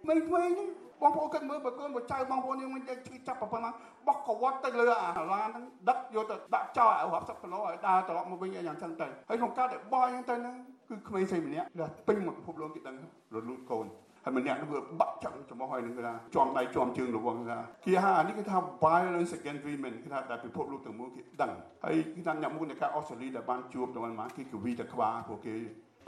[0.08, 0.68] មិនថ្មីនេះ
[1.02, 3.70] បងប្អូនគិតមើលបើកូនបើចៅបងប្អូនយើងមិនចេះឈឺចាប់ប៉ុណ្ណា
[4.06, 10.54] បោះកវត្តទៅលើអាឡានហ្នឹងដឹកយកទៅដាក់ចោលឲ្យរាប់សិបគីឡូឲ្យដើរត្រឡប់មកវិញអីយ៉ាងចឹងទៅហើយក្នុងការដែលបោះយ៉ាងទៅហ្នឹង
[10.88, 12.96] គឺក្មេងស្រីម្នាក់ដែលពេញមកពិភពលោកគេដឹង
[13.34, 13.86] រលូតកូន
[14.24, 21.52] ហើយម្នាក់នោះវាបាក់ចាំចំោះហើយនឹងគេថាជាប់ដៃជាប់ជើងរវងថាគេថានេះគេថា violence against women គេថាដែលពិភពលោកទាំងមូលគេដឹង
[21.84, 25.54] ហើយគេថាអ្នកមួយនៃការអូស្ត្រាលីដែលបានជួបទៅមកគេគវីតក្បាលពួកគេ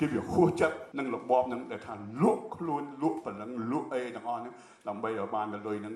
[0.00, 4.54] គេវាហួសចិត្តនឹងរបបនឹងដែលថាលក់ខ្លួនលក់ប៉ុណ្ណឹងលក់អីទាំងអស់ហ្នឹង
[4.88, 5.94] ដើម្បីឲ្យបានលុយហ្នឹង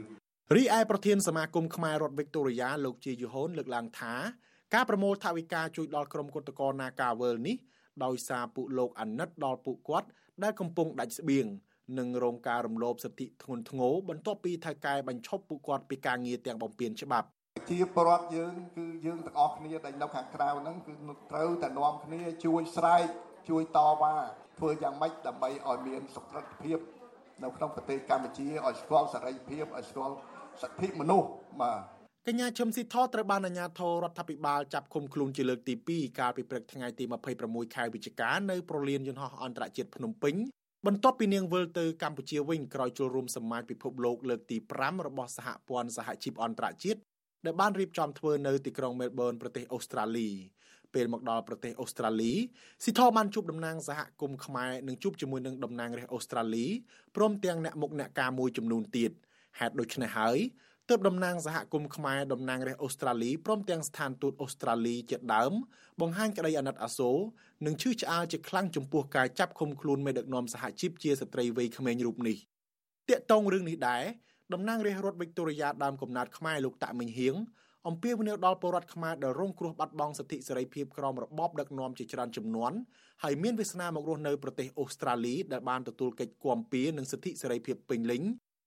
[0.56, 4.14] រីឯប្រធានសមាគមខ្មែររដ្ឋវិកតូរីយ៉ាលោកជាយូហូនលើកឡើងថា
[4.74, 7.56] ការប្រមូលថវិកាជួយដល់ក្រុមគុតកោនាការវើលនេះ
[8.04, 10.08] ដោយសារពួកលោកអាណិតដល់ពួកគាត់
[10.42, 11.46] ដែលកំពុងដាច់ស្បៀង
[11.98, 17.28] និងរងការរំលោភសិទ្ធិធ្ងន់ធ្ងរបន្ទាប់ពីថៅកែបញ្ឈប់ពួកគាត់ពីការងារទាំងបំពេញច្បាប់
[17.70, 20.92] ជាប្រដ្ឋយើងគឺយើងទាំងអស់គ្នាដែលនៅខាងក្រៅហ្នឹងគឺ
[21.32, 23.06] ត្រូវតែនាំគ្នាជួយស្រែក
[23.48, 24.14] ជួយតវ៉ា
[24.58, 26.78] ធ្វើយ៉ាងម៉េចដើម្បីឲ្យមានសុខភាព
[27.42, 30.14] នៅក្នុងប្រទេសកម្ពុជាឲ្យស្គាល់សេរីភាពឲ្យស្គាល់
[30.62, 31.28] សិទ្ធិមនុស្ស
[31.62, 31.80] បាទ
[32.28, 37.04] កញ្ញាឈឹមស៊ីថត្រូវបានអាជ្ញាធររដ្ឋាភិបាលចាប់ឃុំខ្លួនជាលើកទី2កាលពីព្រឹកថ្ងៃទី
[37.40, 40.34] 26ខែវិច្ឆិកានៅប្រលានយន្តហោះអន្តរជាតិភ្នំពេញ
[40.86, 47.00] បន្ទាប់ពីនាងវិលទៅកម្ពុជាវិញក្រោយចូលរួមសមាជពិភពលោកលើកទី5របស់សហព័ន្ធសហជីពអន្តរជាតិ
[47.44, 50.28] ដែលបានរៀបចំធ្វើនៅទីក្រុងមែលប៊នប្រទេសអូស្ត្រាលី
[50.94, 52.32] ពេលមកដល់ប្រទេសអូស្ត្រាលី
[52.84, 56.66] ស៊ីថបានជួបតំណាងសហគមន៍ខ្មែរនិងជួបជាមួយនឹងតំណាងរាស្ត្រអូស្ត្រាលី
[57.16, 59.10] ព្រមទាំងអ្នកមុខអ្នកការមួយចំនួនទៀត
[59.58, 60.38] ហេតុដូច្នេះហើយ
[60.90, 65.52] ទើបតំណាងសហគមន៍ខ្មែរតំណាងរាស្ត្រអូស្ត្រាលីព្រមទាំងស្ថានទូតអូស្ត្រាលីជាដើម
[66.00, 67.18] បង្ហាញក្តីអាណិតអាសូរ
[67.66, 72.36] និងឈឺឆ្អាលជាខ្លាំងចំពោះការចាប់ឃុំខ្លួនមេដឹកនាំសហជីពជាស្ត្រីវ័យក្មេងរូបនេះ
[73.08, 74.02] តាកតងរឿងនេះដែរ
[74.52, 77.34] តំណាងរាស្ត្ររដ្ឋវិកតូរីយ៉ាដើមកំណត់ខ្មែរលោកតាក់មិញហៀង
[77.88, 82.72] អំពាវនាវដល់ពលរដ្ឋខ្មែរដែលរងគ្រោះបាត់បង់សិទ្ធិសេរីភាពក្រោមរបបដឹកនាំជាច្រើនចំនួន
[83.22, 88.22] ហើយមានវាសនាមករស់នៅប្រទេសអូស្ត្រាលីដែលបានទទួលកិច្ចគាំពៀនិងសិទ្ធិសេរីភាពពេញលេញ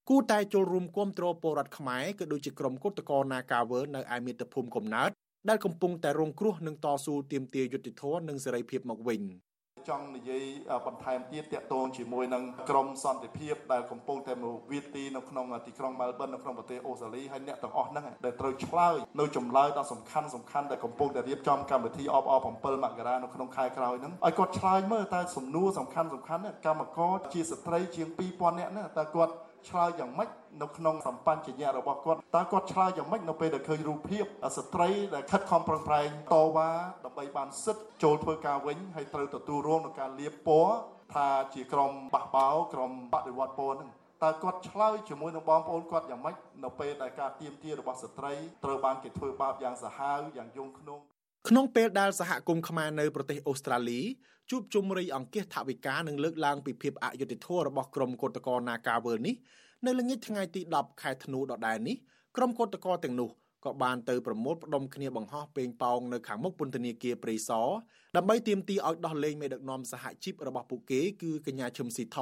[0.10, 5.10] គូតែចូលរួមគាំទ្រពលរដ្ឋខ្មែរក៏ដូចជាក្រុមគឧតកោនាការវើនៅឯមាតុភូមិកំណើត
[5.49, 9.22] ដែលកំពុងតែរងគ្រោះនឹងតស៊ូទាមទារយុត្តិធម៌និងសេរីភាពមកវិញ
[9.89, 10.43] ចង់និយាយ
[10.88, 29.34] បន្ថែមទៀតតកតងជាមួយនឹងក្រមសន្តិភាពដែលកំពុងតែមកវាទីនៅក្នុងទីក្រុងមែលប៊ននៅក្នុងប្រទេសអូស្ត្រាលីហើយអ្នកទាំងអស់ហ្នឹងដែលត្រូវឆ្លើយនៅចម្លើយដ៏សំខាន់សំខាន់ដែលកំពុងតែរៀបចំកម្មវិធីអបអរ7មករានៅក្នុងខែក្រោយហ្នឹងឲ្យគាត់ឆ្លើយមើលតើសំណួរសំខាន់សំខាន់កម្មករជាស្ត្រីជាង2000នាក់ហ្នឹងតើគាត់
[29.70, 30.30] ឆ្លើយយ៉ាងម៉េច
[30.62, 34.24] នៅក្នុងសម្បញ្ញៈរបស់គាត់តើគាត់ឆ្លើយយ៉ាងម៉េចនៅពេលដែលឃើញរូបភាព
[34.57, 36.70] ស្ត្រីដែលខិតខំប្រឹងប្រែងតវ៉ា
[37.05, 40.76] ដើម្បីបានសិទ្ធិចូលធ្វើការវិញហើយត្រូវទទួលរងនឹងការលាបពណ៌
[41.14, 43.91] ថាជាក្រុមបះបោក្រុមបដិវត្តពណ៌ហ្នឹង
[44.24, 48.34] តើគាត់ឆ្លើយជាមួយនឹងបងប្អូនគាត់យ៉ាងម៉េចនៅពេលដែលការទៀមទារបស់ស្ត្រី
[48.64, 50.99] ត្រូវបានគេធ្វើបាបយ៉ាងសាហាវយ៉ាងយងខ្នង
[51.50, 54.02] ក្នុងពេលដែលសហគមន៍ខ្មែរនៅប្រទេសអូស្ត្រាលី
[54.50, 59.36] ជួបជុំរៃអង្គាសថវិកានិងលើកឡើងពីភាពអយុត្តិធម៌របស់ក្រុមកុតកោនាការវើនេះ
[59.86, 61.96] នៅល្ងាចថ្ងៃទី10ខែធ្នូដដែលនេះ
[62.38, 63.30] ក្រុមកុតកោទាំងនោះ
[63.66, 67.70] ក៏បានទៅប្រមូលផ្ដុំគ្នាបង្ហោះពេងប៉ោងនៅខាងមុខពន្ធនាគារព្រៃសរ
[68.18, 72.20] ដើម្បីទាមទារឲ្យដោះលែងមេដឹកនាំសហជីពរបស់ពួកគេគឺកញ្ញាឈឹមស៊ីធ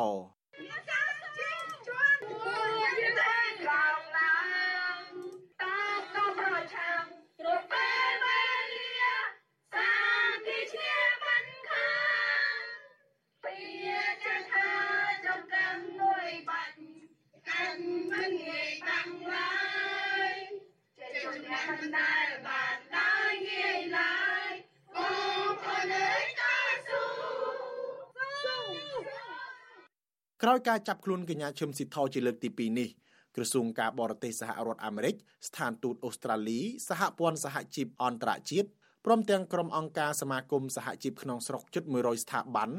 [30.43, 32.89] ក្រោយការចាប់ខ្លួនកញ្ញាឈឹមស៊ីថោជាលើកទី2នេះ
[33.35, 35.15] ក្រសួងការបរទេសសហរដ្ឋអាមេរិក
[35.47, 36.59] ស្ថានទូតអូស្ត្រាលី
[36.89, 38.67] សហព័ន្ធសហជីពអន្តរជាតិ
[39.05, 42.69] ព្រមទាំងក្រុមអង្គការសមាគមសហជីពក្នុងស្រុកជិត100ស្ថាប័ន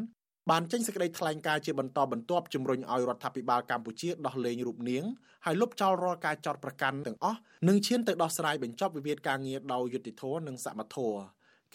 [0.50, 5.04] បានចេញសេចក្តីថ្លែងការណ៍ជាបន្តបន្ទាប់ជំរុញឲ្យរដ្ឋាភិបាលកម្ពុជាដោះលែងរូបនាង
[5.44, 7.38] ហើយលុបចោលរាល់ការចោទប្រកាន់ទាំងអស់
[7.68, 11.18] និងឈានទៅដោះស្រាយបញ្ចប់វិវាទការងារដោយយុត្តិធម៌និងសមធម៌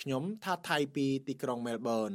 [0.02, 2.12] ខ្ញុំថាថៃពីទីក្រុងមែលប៊ន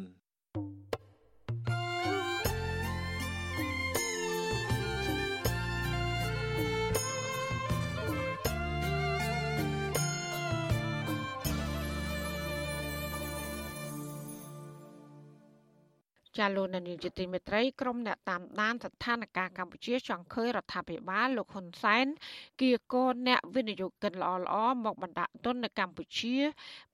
[16.40, 22.06] ចាលោកនានីជាទីមេត្រីក្រុមអ្នកតាមដានស្ថានភាពកម្ពុជាចង់ឃើញរដ្ឋាភិបាលលោកហ៊ុនសែន
[22.60, 26.36] គៀកោអ្នកវិនិយោគិនល្អៗមកបណ្ដាក់ទុននៅកម្ពុជា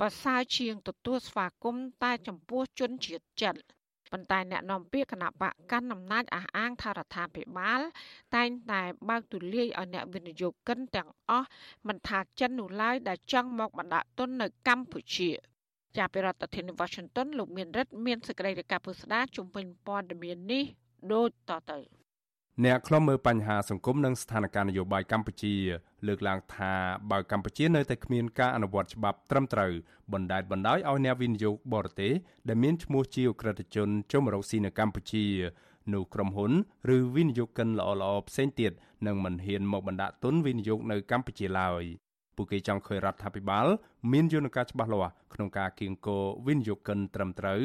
[0.00, 3.54] ប្រសើរជាងទទួលស្វាគមន៍តែចំពោះជនជាតិចិន
[4.12, 7.80] ប៉ុន្តែអ្នកនាំពាក្យគណៈបកកាន់អំណាចអះអាងថារដ្ឋាភិបាល
[8.34, 11.48] តែងតែបើកទូលាយឲ្យអ្នកវិនិយោគិនទាំងអស់
[11.86, 15.30] មិនថាចិននោះឡើយដែលចង់មកបណ្ដាក់ទុននៅកម្ពុជា
[15.98, 20.64] ចាប់ពីរដ្ឋធានី Washington លោកមានរិទ្ធមានសេចក្តីរាយការណ៍ពុស្ដាជំវិញព័ត៌មាននេះ
[21.12, 21.78] ដូចតទៅ
[22.64, 25.54] អ្នកខ្លំមើលបញ្ហាសង្គមនិងស្ថានភាពនយោបាយកម្ពុជា
[26.06, 26.72] លើកឡើងថា
[27.10, 29.72] បើកម្ពុជានៅតែគ្មានការអនុវត្តច្បាប់ត្រឹមត្រូវ
[30.12, 32.12] បណ្ដាលបណ្ដោយឲ្យអ្នកវិនិយោគបរទេស
[32.48, 35.24] ដែលមានឈ្មោះជាអក្រិតជនចូលមករកស៊ីនៅកម្ពុជា
[35.92, 36.52] នោះក្រុមហ៊ុន
[36.96, 38.72] ឬវិនិយោគិនល្អៗផ្សេងទៀត
[39.06, 41.84] នឹងមិនហ៊ានមកបណ្ដាក់ទុនវិនិយោគនៅកម្ពុជាឡើយ
[42.36, 43.66] ពួកគេចង់ឃើញរដ្ឋាភិបាល
[44.12, 47.60] មានយន្តការច្បាស់លាស់ក្នុងការគៀងគរវិនិយោគិនត្រឹមត្រូវ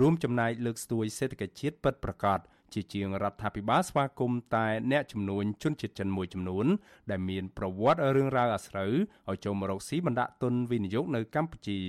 [0.00, 2.40] រួមចំណែកលើកស្ទួយសេដ្ឋកិច្ចជាតិពិតប្រាកដ
[2.74, 6.66] ជាជាងរដ្ឋាភិបាលស្វាគមន៍តែអ្នកចំនួនជនជាតិចិនមួយចំនួន
[7.10, 8.92] ដែលមានប្រវត្តិរឿងរ៉ាវអាស្រូវ
[9.30, 11.80] ឲ្យចូលមករកស៊ីបណ្ដាក់ទុនវិនិយោគនៅកម្ពុជា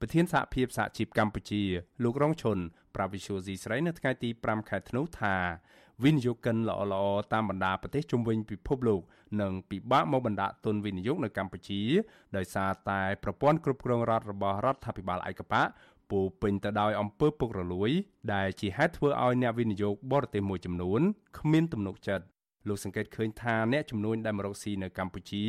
[0.00, 1.62] ប្រធានសហភាពសហជីពកម្ពុជា
[2.04, 2.58] លោករងឈុន
[2.94, 5.36] ប្រាវិសុយស៊ីស្រីនៅថ្ងៃទី5ខែធ្នូថា
[6.04, 9.02] វិនិយោគិនល្អៗតាមបណ្ដាប្រទេសជុំវិញពិភពលោក
[9.40, 11.80] នឹងពិបាកមកបណ្ដាក់ទុនវិនិយោគនៅកម្ពុជា
[12.36, 15.66] ដោយសារតែប្រព័ន្ធគ្រប់គ្រងរដ្ឋរបស់រដ្ឋាភិបាលឯកបក
[16.10, 17.90] ពោពេញទៅដោយអំពើពុករលួយ
[18.34, 21.00] ដែលជាហេតុធ្វើឲ្យអ្នកវិនិយោគបរទេសមួយចំនួន
[21.38, 22.24] គ្មានទំនុកចិត្ត
[22.68, 25.44] លោកសង្កេតឃើញថាអ្នកចំនួនដែលមករកស៊ីនៅកម្ពុជា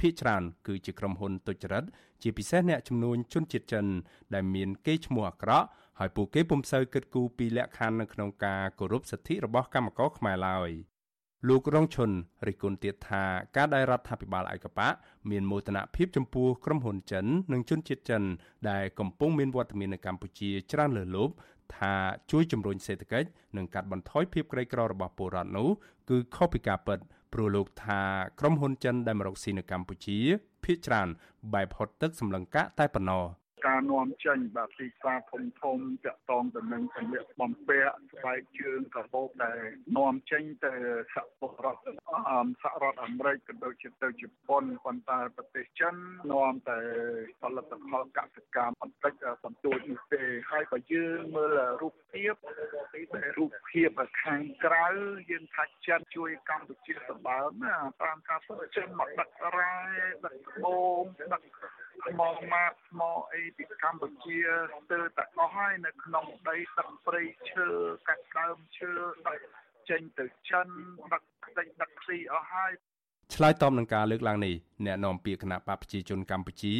[0.00, 1.84] ភាគច្រើនគឺជាក្រុមហ៊ុនទុច្ចរិត
[2.22, 3.86] ជាពិសេសអ្នកចំនួនជនជាតិចិន
[4.34, 5.66] ដែលមានកេរ្តិ៍ឈ្មោះអាក្រក់
[5.98, 10.70] ហើយពួកគេពុំសូវគិតគូរពីលក្ខខណ្ឌនៅក្នុងការគោរពសិទ្ធិរបស់កម្មករខ្មែរឡើយ
[11.48, 12.10] លោករងឈុន
[12.46, 13.24] រិះគន់ទៀតថា
[13.56, 14.88] ការដែលរដ្ឋាភិបាលឯកបៈ
[15.30, 18.22] មានមោទនភាពចំពោះក្រុមហ៊ុនចិន និងជនជាតិចិន
[18.70, 21.34] ដែលកំពុងមានវត្តមាននៅកម្ពុជាច្រើនលើសលប់
[21.76, 21.94] ថា
[22.30, 25.68] ជួយជំរុញសេដ្ឋកិច្ចនិងកាត់បន្ថយភាពក្រីក្ររបស់ពលរដ្ឋនោះ
[26.10, 26.98] គឺខុសពីការពិត
[27.32, 28.00] ព្រោះលោកថា
[28.40, 30.18] ក្រុមហ៊ុនចិនដែលមករកស៊ីនៅកម្ពុជា
[30.64, 31.08] ភាគច្រើន
[31.54, 33.24] បែបហត់ទឹកសម្លឹងកាកតែប៉ុណ្ណោះ
[33.66, 39.58] ការនាំចេញបាទទីផ្សារធំធំតាក់ទងទៅនឹងសម្លៀកបំពាក់ស្បែកជើងកាបូបដែល
[39.96, 40.74] នាំចេញទៅ
[41.14, 41.82] សហពលរដ្ឋ
[42.62, 45.94] សហរដ្ឋអាមេរិកក៏ដូចជាទៅជប៉ុនប៉ុន្តែប្រទេសចិន
[46.32, 46.78] នាំតែ
[47.40, 52.34] ផលិតផលកសិកម្មបន្តិចបន្តួចនោះទេហើយបើយើងមើលរូបភាព
[53.14, 53.90] ដែលរូបភាព
[54.22, 54.86] ខាងក្រៅ
[55.30, 59.74] យើងថាចិនជួយកម្ពុជាសម្បើមណាតាមការពិតចិនមកដឹករ៉ែ
[60.24, 61.02] ដឹកត្បូង
[61.32, 61.42] ដឹក
[62.04, 62.20] ថ្ម
[62.52, 63.00] ម៉ាតថ្ម
[63.32, 64.38] អីពីកម្ពុជា
[64.76, 67.68] ស្ទើរតែអស់ហើយនៅក្នុងដីទឹកព្រៃឈើ
[68.08, 68.92] កាត់ដើមឈើ
[69.28, 69.40] ដឹក
[69.88, 70.68] ចេញទៅចិន
[71.12, 72.72] ដឹកខ្ទេចដឹកខ្ស៊ីអស់ហើយ
[73.34, 74.54] ឆ្លើយតបនឹងការលើកឡើងនេះ
[74.86, 76.74] អ្នកនាំពាក្យគណៈបកប្រជាជនកម្ពុជា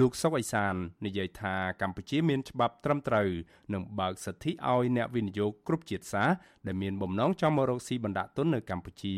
[0.00, 0.74] លោកសុកអេសាន
[1.06, 3.28] និយាយថាកម្ពុជាមានច្បាប់ត្រឹមត្រូវ
[3.74, 6.34] និងបើកសិទ្ធិឲ្យអ្នកវិនិយោគគ្រប់ជាតិសាសន៍
[6.66, 9.16] ដែលមានបំណងចង់មករកស៊ីបណ្ដាក់ទុននៅកម្ពុជា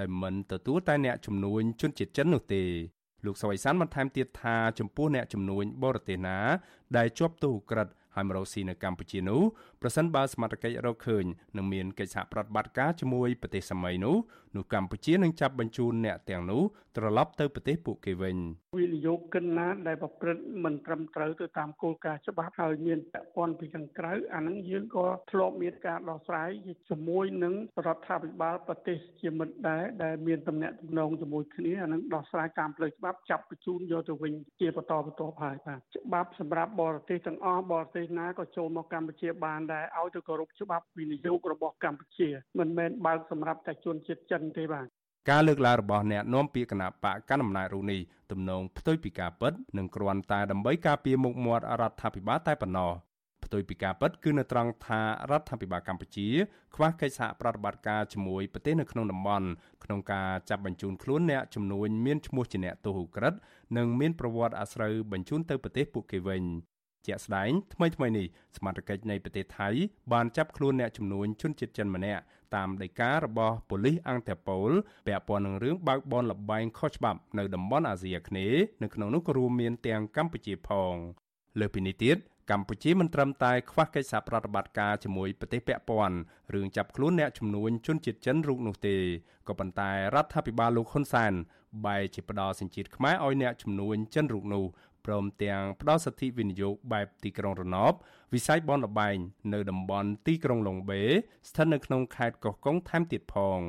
[0.00, 2.64] ដោយមិនទទួលតែអ្នកជំនួញជនជាតិចិននោះទេ
[3.24, 6.38] លោកសវ័យសានបន្ថែមទៀតថាចំពោះអ្នកជំនួញបរទេសណា
[6.96, 9.42] ដែលជាប់ទោសក្រិតហើយមករកស៊ីនៅកម្ពុជានោះ
[9.86, 11.24] ប្រសិនបើសមត្ថកិច្ចរកឃើញ
[11.56, 14.16] នឹងមានកិច្ចសហប្រតិបត្តិការជាមួយប្រទេសសម័យនោះ
[14.56, 16.62] នោះកម្ពុជានឹងចាប់បញ្ជូនអ្នកទាំងនោះ
[16.96, 18.36] ត្រឡប់ទៅប្រទេសពួកគេវិញ
[18.78, 26.48] វិនិយោគិនណាដែលប្រព្រឹត្តមិនត្រឹមត្រូវទៅតាមគោលការណ៍ច្បាប់ហើយមានពាក់ព័ន្ធពីខាងក្រៅអានឹងយើងក៏ធ្លាប់មានការដោះស្រាយ
[26.88, 27.54] ជាមួយនឹង
[27.86, 44.86] រដ្ឋាភិបាលប្រទេសជាមិត្តដែរដែលមានតំណែងតំណងជាមួយគ្នាអានឹងដោះស្រាយតាមផ្លូវច្បាប់ចាប់បញ្ជូនយកទៅវិញជាបន្តបន្ទាប់ហើយបាទច្បាប់សម្រាប់បរទេសទាំងអស់បរទេសណាក៏ចូលមកកម្ពុជាបានដែរឲ្យទៅគោរពច្បាប់វិនិយោគរបស់កម្ពុជាមិនមែនបើកសម្រាប់តែជនជាតិចិនទេបាទ
[45.30, 48.00] ការលើកឡើងរបស់អ្នកនាំពាក្យគណៈបកកណ្ដាលអំណាចរូនេះ
[48.30, 52.92] ទំនងផ្ទុយពីការពិតនិងគ្រាន់តែដើម្បីការពារមុខមាត់រដ្ឋាភិបាលតែប៉ុណ្ណោះ
[53.44, 55.00] ផ្ទុយពីការពិតគឺនៅត្រង់ថា
[55.30, 56.28] រដ្ឋាភិបាលកម្ពុជា
[56.74, 59.48] ខ្វះកិច្ចសហប្រតិបត្តិការជាមួយប្រទេសនៅក្នុងតំបន់
[59.84, 63.38] ក្នុងការចាប់បញ្ជូនខ្លួនអ្នកចំនួនមានឈ្មោះជាអ្នកទោសឧក្រិដ្ឋ
[63.76, 66.42] និងមានប្រវត្តិអាស្រូវបញ្ជូនទៅប្រទេសពួកគេវិញ
[67.06, 68.26] ជាក់ស្ដែងថ្មីថ្មីនេះ
[68.56, 69.68] សមាជិកនៃប្រទេសថៃ
[70.12, 72.22] បានចាប់ខ្លួនអ្នកចំនួនជនជាតិចិនម្នាក់
[72.56, 74.70] តាមដីការបស់ប៉ូលីសអង្គតាប៉ូល
[75.06, 80.94] ពាក់ព័ន្ធនឹងរឿងបើកបនលបែងខុសច្បាប់នៅតំបន់អាស៊ីអាគ្នេយ៍នៅក្នុងនោះក៏រួមមានទាំងកម្ពុជាផង
[81.60, 82.18] លើពីនេះទៀត
[82.50, 86.16] កម្ពុជាមិនត្រឹមតែខ្វះកិច្ចសហប្រតិបត្តិការជាមួយប្រទេសពាក់ព័ន្ធ
[86.54, 88.96] រឿងចាប់ខ្លួនអ្នកជំនួញជនជាតិចិនរូបនោះទេ
[89.48, 91.32] ក៏ប៉ុន្តែរដ្ឋាភិបាលលោកហ៊ុនសែន
[91.86, 94.64] បែរជាផ្ដល់សញ្ជាតិខ្មែរឲ្យអ្នកជំនួញចិនរូបនោះ
[95.06, 97.92] ព្រមទាំងផ្ដល់សិទ្ធិវិនិយោគបែបទីក្រុងរណប
[98.34, 99.16] វិស័យបនលបែង
[99.52, 101.02] នៅតំបន់ទីក្រុងឡុងបេ
[101.48, 103.60] ស្ថិតនៅក្នុងខេត្តកោះកុងថែមទៀតផង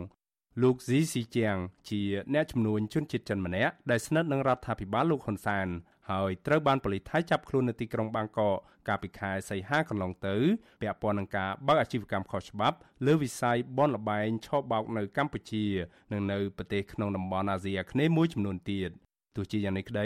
[0.63, 1.57] លោកស៊ីស៊ីជាង
[1.89, 2.01] ជា
[2.33, 5.67] អ្នកជំនួញជនជាតិចិនម្នាក់ដែលស្និទ្ធនឹងរដ្ឋាភិបាលលោកហ៊ុនសែន
[6.11, 8.57] ហើយត្រូវបានប៉ូលីសថៃចាប់ខ្លួននៅទីក្រុងបាងកក
[8.87, 10.35] កាលពីខែសីហាកន្លងទៅ
[10.81, 15.65] ពាក់ព័ន្ធនឹងការបើកអាជីវកម្មខុសច្បាប់លើវិស័យបនលបែងឆោបបោកនៅកម្ពុជា
[16.11, 18.91] និងនៅប្រទេសក្នុងតំបន់អាស៊ីអាគ្នេយ៍មួយចំនួនទៀត។
[19.35, 20.05] ទោះជាយ៉ាងនេះក្តី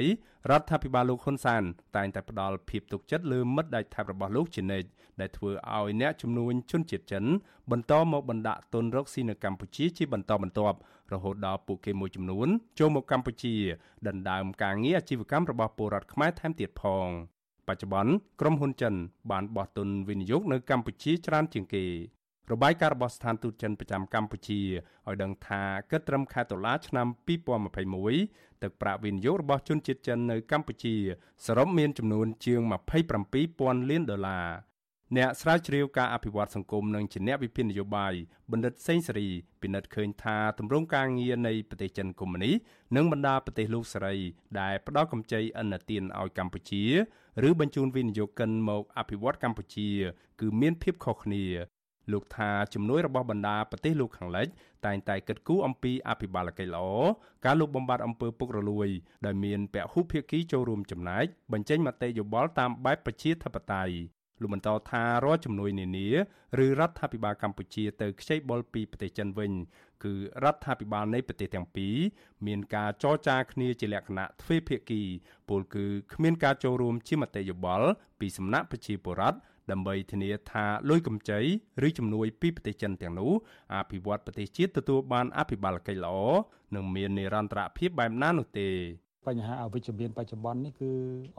[0.49, 1.63] រដ្ឋាភិបាលលោកហ៊ុនសាន
[1.95, 4.88] តែងតែផ្ដល់ភាពទុកចិត្តលើមិត្តដៃថៃរបស់លោកជានិច្ច
[5.21, 7.23] ដែលធ្វើឲ្យអ្នកជំនួញជនជាតិចិន
[7.71, 10.77] បន្តមកបណ្ដាក់ទុនរកស៊ីនៅកម្ពុជាជាបន្តបន្ទាប់
[11.13, 12.47] រហូតដល់ពួកគេមួយចំនួន
[12.80, 13.55] ចូលមកកម្ពុជា
[14.07, 17.07] ដណ្ដើមការងារអាជីវកម្មរបស់ពលរដ្ឋខ្មែរថែមទៀតផង
[17.67, 18.11] បច្ចុប្បន្ន
[18.41, 18.93] ក្រុមហ៊ុនចិន
[19.32, 21.84] បានបោះទុនវិនិយោគនៅកម្ពុជាច្រើនជាងគេ
[22.51, 24.61] របាយការណ៍របស់ស្ថានទូតចិនប្រចាំកម្ពុជា
[25.07, 27.07] ឲ្យដឹងថាគិតត្រឹមខែតុលាឆ្នាំ
[27.99, 30.95] 2021ទឹកប្រាក់វិនិយោគរបស់ជនជាតិចិននៅកម្ពុជា
[31.45, 32.61] សរុបមានចំនួនជាង
[33.25, 34.47] 27,000លានដុល្លារ
[35.17, 38.13] អ្នកស្រាវជ្រាវការអភិវឌ្ឍសង្គមនិងជាអ្នកវិភាគនយោបាយ
[38.51, 39.27] បណ្ឌិតសេងសេរី
[39.61, 42.51] ពិនិត្យឃើញថាទម្រង់ការងារនៃប្រទេសចិនកុម្មុយនី
[42.95, 44.15] និងបណ្ដាប្រទេសលោកសេរី
[44.59, 46.83] ដែលផ្ដល់កម្ចីឥណទានឲ្យកម្ពុជា
[47.47, 49.89] ឬបញ្ជូនវិនិយោគិនមកអភិវឌ្ឍកម្ពុជា
[50.39, 51.45] គឺមានភាពខុសគ្នា
[52.11, 54.47] លោកថាជំនួយរបស់បណ្ដាប្រទេសលោកខាងលិច
[54.85, 56.87] តែងតែគិតគូរអំពីអភិបាលកិច្ចល្អ
[57.45, 58.89] ការលុបបំបាត់អំពើពុករលួយ
[59.25, 66.07] ដែលមានពហុភាគីចូលរួមចំណែកបញ្ចេញមតិយោបល់តាមបែបប្រជាធិបតេយ្យលោកបន្តថារាល់ជំនួយនានា
[66.65, 69.51] ឬរដ្ឋាភិបាលកម្ពុជាទៅខ្ចីបុលពីប្រទេសចិនវិញ
[70.03, 71.95] គឺរដ្ឋាភិបាលនៃប្រទេសទាំងពីរ
[72.47, 75.01] មានការចរចាគ្នាជាលក្ខណៈទ្វេភាគី
[75.49, 77.87] ពលគឺគ្មានការចូលរួមជាមតិយោបល់
[78.19, 79.37] ពីសំណាក់ប្រជាពលរដ្ឋ
[79.72, 81.39] ដើម្បីធានាថាលុយកម្ចី
[81.88, 83.32] ឬជំនួយពីប្រទេសចិនទាំងនោះ
[83.74, 86.17] អភិវឌ្ឍប្រទេសជាតិទទួលបានអភិបាលកិច្ចល្អ
[86.76, 88.70] និងមាននិរន្តរភាពបែបណានោះទេ
[89.28, 90.90] បញ្ហាអវិជ្ជមានបច្ចុប្បន្ននេះគឺ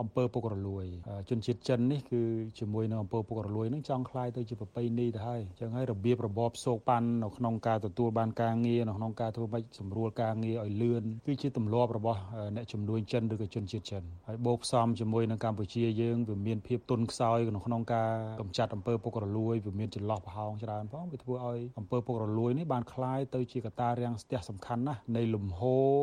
[0.01, 0.85] អំពើពុករលួយ
[1.29, 2.21] ជនជាតិចិននេះគឺ
[2.59, 12.19] ជាមួយនឹងអំពើពុករលួយនឹងចង់คลายទៅជាប្រពៃណីទៅហើយអញ្ចឹងហើយរបៀបរបបសោកប៉ាន់នៅក្នុងការទទួលបានការងារនៅក្នុងការធ្វើម៉េចសម្រួលការងារឲ្យលឿនគឺជាទម្លាប់របស់
[12.55, 18.11] អ្នកជំនួញចិនឬក៏ជនជាតិចិនហើយបូកផ្សំជាមួយនឹងកម្ពុជាយើងវាមានភាពទុនខ្សោយនៅក្នុងការ
[18.41, 25.93] កម្ចាត់អំពើពុករលួយវាមានចន្លោះប្រហោងច្រើនផងវាធ្វើឲ្យអំពើពុករលួយនេះបានคลายទៅជាកត្តារាំងស្ទះសំខាន់ណាស់នៃលំហូរ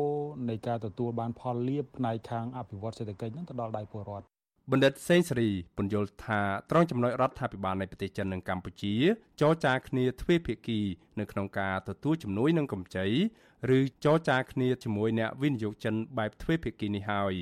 [0.49, 4.26] នៃការទទួលបានផល លាភផ្នែកខាងអភិវឌ្ឍសេដ្ឋកិច្ចនឹងទៅដល់ដៃពលរដ្ឋ
[4.72, 6.40] បណ្ឌិតសេងសេរីពន្យល់ថា
[6.70, 8.94] ត្រង់ចំណុចរដ្ឋាភិបាលនៃប្រទេសចិននិងកម្ពុជា
[9.40, 10.80] ចរចាគ្នាទ្វេភាគី
[11.20, 13.06] នៅក្នុងការទទួលជំនួយនិងកម្ចី
[13.76, 17.32] ឬចរចាគ្នាជាមួយអ្នកវិនិយោគចិនបែបទ្វេភាគីនេះហើយ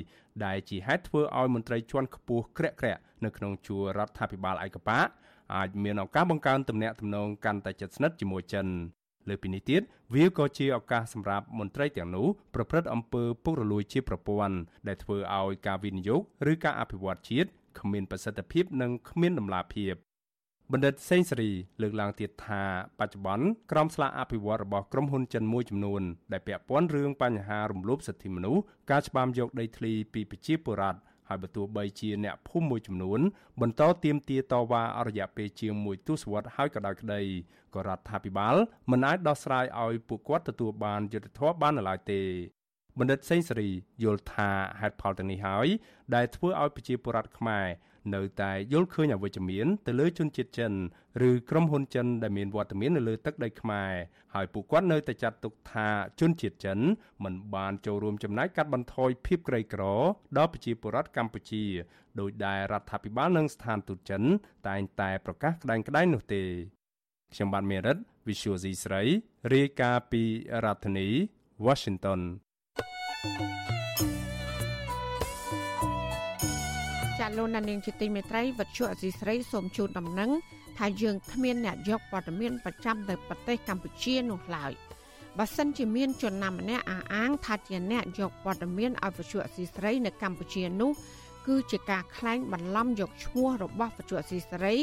[0.45, 5.01] ដែលជាហេតុធ្វើឲ្យមន្ត្រីជាន់ខ្ពស់ក្រាក់ក្រាក់នៅក្នុងជួររដ្ឋាភិបាលឯកបៈ
[5.55, 8.67] អាចមានឱកាសបង្កើនទំនាក់ទំនងកាន់តែជិតស្និទ្ធជាមួយចិន
[9.29, 9.81] លើពីនេះទៀត
[10.13, 14.57] វាក៏ជាឱកាសសម្រាប់មន្ត្រីទាំងនោះប្រព្រឹត្តអំពើពុករលួយជាប្រព័ន្ធ
[14.87, 16.21] ដែលធ្វើឲ្យការវិនិយោគ
[16.51, 17.49] ឬការអភិវឌ្ឍជាតិ
[17.79, 19.93] គ្មានប្រសិទ្ធភាពនិងគ្មានដំណាភាព
[20.73, 21.51] បណ្ឌិតសេងសេរី
[21.81, 22.63] លើកឡើងទៀតថា
[22.99, 26.01] បច្ចុប្បន្នក្រមស្លាកអភិវឌ្ឍរបស់ក្រុមហ៊ុនចិនមួយចំនួន
[26.31, 28.61] ដែលពាក់ព័ន្ធរឿងបញ្ហារំលោភសិទ្ធិមនុស្ស
[28.91, 33.19] ការច្បាមយកដីធ្លីពីប្រជាពលរដ្ឋ ហើយបើទោះបីជាអ្នកភូមិមួយចំនួន
[33.61, 37.21] បន្តទៀមទាតវ៉ាអររយៈពេលជាង1ទសវត្សរ៍ហើយក៏ដោយក្តី
[37.75, 38.55] ក៏រដ្ឋាភិបាល
[38.91, 42.21] មិនអាចដោះស្រាយឲ្យពួកគាត់ទទួលបានយុត្តិធម៌បាននៅឡើយទេ
[42.99, 43.69] បណ្ឌិតសេងសេរី
[44.03, 44.49] យល់ថា
[44.79, 45.67] ហេតុផលទាំងនេះហើយ
[46.15, 47.65] ដែលធ្វើឲ្យប្រជាពលរដ្ឋខ្មែរ
[48.15, 50.73] នៅតែយល់ឃើញអវិជ្ជមានទៅលើជនជាតិចិន
[51.29, 53.91] ឬក្រុមហ៊ុនចិនដែលមានវត្តមាននៅលើទឹកដីខ្មែរ
[54.33, 55.87] ហើយពួកគាត់នៅតែចាត់ទុកថា
[56.19, 56.79] ជនជាតិចិន
[57.23, 59.83] មិនបានចូលរួមចំណែកកាត់បន្ថយភាពក្រីក្រ
[60.37, 61.63] ដល់ប្រជាពលរដ្ឋកម្ពុជា
[62.19, 64.23] ដោយដែលរដ្ឋាភិបាលនិងស្ថានទូតចិន
[64.67, 66.43] តែងតែប្រកាសក្តែងក្តែងនោះទេ
[67.33, 67.97] ខ្ញុំបាទមេរិត
[68.27, 69.03] Visual C ស្រី
[69.53, 70.23] រាយការណ៍ពី
[70.65, 71.07] រដ្ឋធានី
[71.65, 72.21] Washington
[77.27, 80.31] ចាលោកនាងជាទីមេត្រីវັດជុអសីស្រីសូមជូនដំណឹង
[80.77, 84.71] ថាយើងគ្មានអ្នកយកព័ត៌មានប្រចាំនៅប្រទេសកម្ពុជានោះឡើយ
[85.37, 90.91] បើសិនជាមានជនណាម្នាក់អះអាងថាជាអ្នកយកព័ត៌មានឲ្យវិទ្យុអសីស្រីនៅកម្ពុជានោះ
[91.47, 94.73] គឺជាការក្លែងបន្លំយកឈ្មោះរបស់វិទ្យុអសីស្រី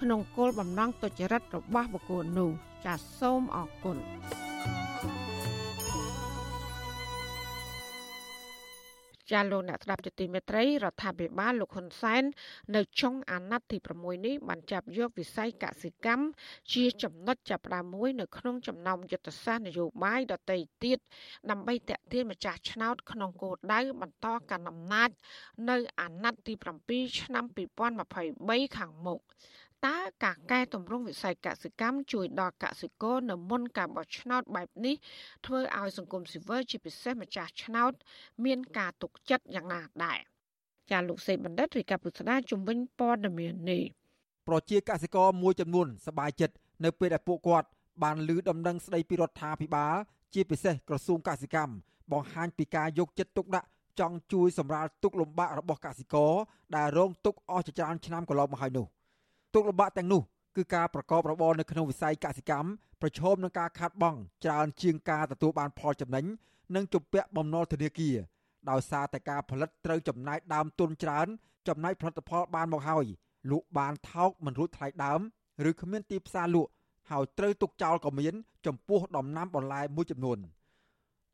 [0.00, 2.50] ក្នុងគោលបំណងទុច្ចរិតរបស់បុគ្គលនោះ
[2.84, 3.96] ចាសសូមអរគុណ
[9.32, 12.22] ចាលោកអ្នកស្ដាប់ជាទីមេត្រីរដ្ឋាភិបាលលោកហ៊ុនសែន
[12.76, 16.24] នៅចុងអាណត្តិទី6នេះបានចាប់យកវិស័យកសិកម្ម
[16.74, 20.98] ជាចំណុចចាប់ផ្ដើមមួយនៅក្នុងចំណោមយុទ្ធសាស្ត្រនយោបាយដទៃទៀត
[21.50, 25.10] ដើម្បីតេទៀនម្ចាស់ឆ្នោតក្នុងគោលដៅបន្តកាន់អំណាច
[25.70, 26.54] នៅអាណត្តិទី
[26.86, 27.44] 7ឆ្នាំ
[28.06, 29.20] 2023ខាងមុខ
[29.86, 34.94] តើការកែតម្រង់វិស័យកសិកម្មជួយដល់កសិករនៅមុនការបោះឆ្នោតបែបនេះ
[35.46, 37.92] ធ្វើឲ្យសង្គមស៊ីវិលជាពិសេសម្ចាស់ឆ្នោត
[38.44, 40.18] មានការទុកចិត្តយ៉ាងណាដែរ
[40.90, 43.82] ចាលោកសេបណ្ឌិតរីកាពុស្ដាជំវិញព័ត៌មាននេះ
[44.48, 47.68] ប្រជាកសិករមួយចំនួនសប្បាយចិត្តនៅពេលដែលពួកគាត់
[48.02, 49.94] បានលើដំណឹងស្ដីពីរដ្ឋាភិបាល
[50.34, 51.74] ជាពិសេសក្រសួងកសិកម្ម
[52.12, 53.68] បង្ហាញពីការយកចិត្តទុកដាក់
[54.00, 56.32] ចង់ជួយសម្រាលទុកលំបាករបស់កសិករ
[56.76, 58.86] ដែលរងទុកអស់ជាច្រើនឆ្នាំកន្លងមកហើយនោះ
[59.54, 60.22] ទុកលំបាកទាំងនោះ
[60.56, 62.68] គឺការប្រកបរបរនៅក្នុងវិស័យកសិកម្ម
[63.00, 66.24] ប្រឈមនឹងការខាតបង់ច្រើនជាងការទទួលបានផលចំណេញ
[66.74, 68.16] និងជំពាក់បំណុលធនាគារ
[68.70, 71.26] ដោយសារតែការផលិតត្រូវចំណាយដើមទុនច្រើន
[71.68, 73.06] ចំណាយផលិតផលបានមកហើយ
[73.50, 75.20] លក់បានថោកមិនរួចថ្លៃដើម
[75.70, 76.70] ឬគ្មានទីផ្សារលក់
[77.10, 78.34] ហើយត្រូវទុកចោលក៏មាន
[78.66, 80.38] ចំពោះដំណាំបន្លែមួយចំនួន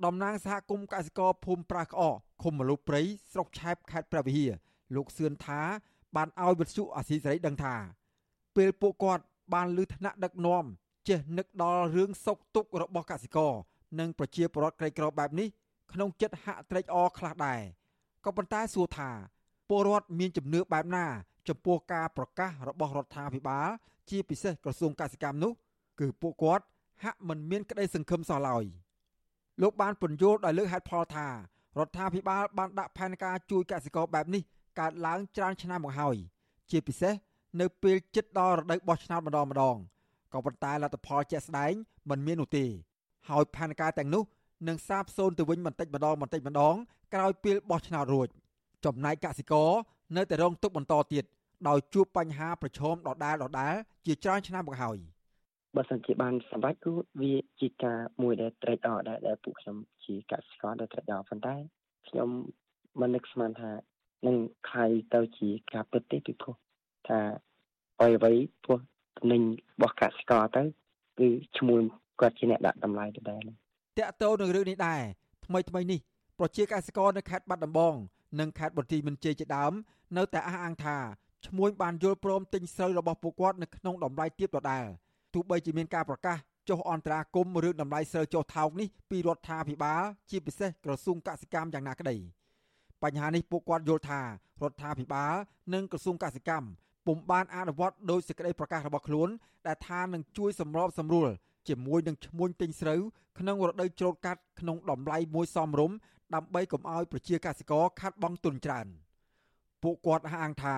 [0.05, 3.03] តំណាងសហគមន៍កសិករភូមិប្រាសក្អកឃុំមលុបព្រៃ
[3.33, 4.53] ស្រុកឆែបខេត្តព្រះវិហារ
[4.97, 5.61] លោកសឿនថា
[6.17, 7.75] បានឲ្យវិទ្យុអាស៊ីសេរីដឹងថា
[8.57, 9.25] ពេលពួកគាត់
[9.55, 10.65] បានលើថ្នាក់ដឹកនាំ
[11.09, 13.53] ចេះនឹកដល់រឿងសុខទុក្ខរបស់កសិករ
[13.99, 15.49] និងប្រជាពលរដ្ឋក្រីក្របែបនេះ
[15.93, 17.61] ក្នុងចិត្តហាក់ត្រេកអរខ្លះដែរ
[18.25, 19.11] ក៏ប៉ុន្តែសួរថា
[19.69, 21.07] ពលរដ្ឋមានជំនឿបែបណា
[21.49, 23.69] ចំពោះការប្រកាសរបស់រដ្ឋាភិបាល
[24.11, 25.53] ជាពិសេសក្រសួងកសិកម្មនោះ
[26.01, 26.65] គឺពួកគាត់
[27.05, 28.65] ហាក់មិនមានក្តីសង្ឃឹមសោះឡើយ
[29.63, 31.33] លោកបានពន្យល់ដោយលើកហេតុផលថារ
[31.87, 34.43] ដ្ឋាភិបាលបានដាក់ផែនការជួយកសិករបែបនេះ
[34.81, 36.17] កើតឡើងច្រើនឆ្នាំមកហើយ
[36.71, 37.15] ជាពិសេស
[37.61, 39.77] នៅពេលជិតដល់រដូវបោះឆ្នោតម្ដងម្ដង
[40.33, 41.73] ក៏ប៉ុន្តែលទ្ធផលជាក់ស្ដែង
[42.11, 42.65] មិនមាននោះទេ
[43.29, 44.23] ហើយផែនការទាំងនោះ
[44.69, 46.75] នឹងសាបសូន្យទៅវិញបន្តិចម្ដងបន្តិចម្ដង
[47.15, 48.29] ក្រោយពេលបោះឆ្នោតរួច
[48.85, 49.71] ចំណែកកសិករ
[50.17, 51.25] នៅតែរងទុក្ខបន្តទៀត
[51.69, 53.75] ដោយជួបបញ្ហាប្រឈមដដែលដដែល
[54.07, 54.97] ជាច្រើនឆ្នាំមកហើយ
[55.77, 61.57] បើសិនជាបានសម្រេចគឺវាជាការមួយដែលត្រេកអរដែរដែលពួកខ្ញុំជាកសិករដែលត្រេកអរប៉ុន្តែ
[62.09, 62.29] ខ្ញុំ
[63.01, 63.73] មិននឹកស្មានថា
[64.27, 64.37] នឹង
[64.69, 66.57] ខ្លាយទៅជាការពិតទេពីព្រោះ
[67.09, 67.21] ថា
[68.01, 68.79] អ្វីៗព្រោះ
[69.17, 69.43] ទំនិញ
[69.75, 70.63] របស់កសិករទៅ
[71.19, 71.29] គឺ
[71.59, 71.81] ឈ្មោះ
[72.21, 73.43] គាត់ជាអ្នកដាក់តម្លៃដដែល
[73.99, 75.03] តកតោនឹងរឿងនេះដែរ
[75.47, 76.01] ថ្មីថ្មីនេះ
[76.39, 77.95] ប្រជាកសិករនៅខេត្តបាត់ដំបង
[78.41, 79.73] និងខេត្តបន្ទាយមានជ័យជាដើម
[80.17, 80.97] នៅតែអះអាងថា
[81.47, 84.87] ឈ្មួញបានយល់ព្រមទិញស្រូវរបស់ពួកគាត់នៅក្នុងតម្លៃទាបដដែល
[85.35, 86.37] ទោះបីជាមានការប្រកាស
[86.69, 92.17] ចុះអន្តរាគមន៍រឿងតម្លៃស្រូវចុះថោកនេះពីរដ្ឋាភិបាលជាពិសេសក្រសួងកសិកម្មយ៉ាងណាក្តី
[93.03, 94.27] បញ្ហានេះពួកគាត់យល់ថារ
[94.71, 95.35] ដ្ឋាភិបាល
[95.75, 96.67] និងក្រសួងកសិកម្ម
[97.07, 99.29] ពុំបានអនុវត្តដោយសេចក្តីប្រកាសរបស់ខ្លួន
[99.67, 101.29] ដែលថានឹងជួយសម្របសម្រួល
[101.69, 103.01] ជាមួយនឹងឈ្មួញទិញស្រូវ
[103.39, 105.97] ក្នុងរដូវច្រូតកាត់ក្នុងតម្លៃមួយសមរម្យ
[106.35, 108.87] ដើម្បីកុំឲ្យប្រជាកសិករខាត់បង់ទុនច្រើន
[109.83, 110.77] ពួកគាត់អះអាងថា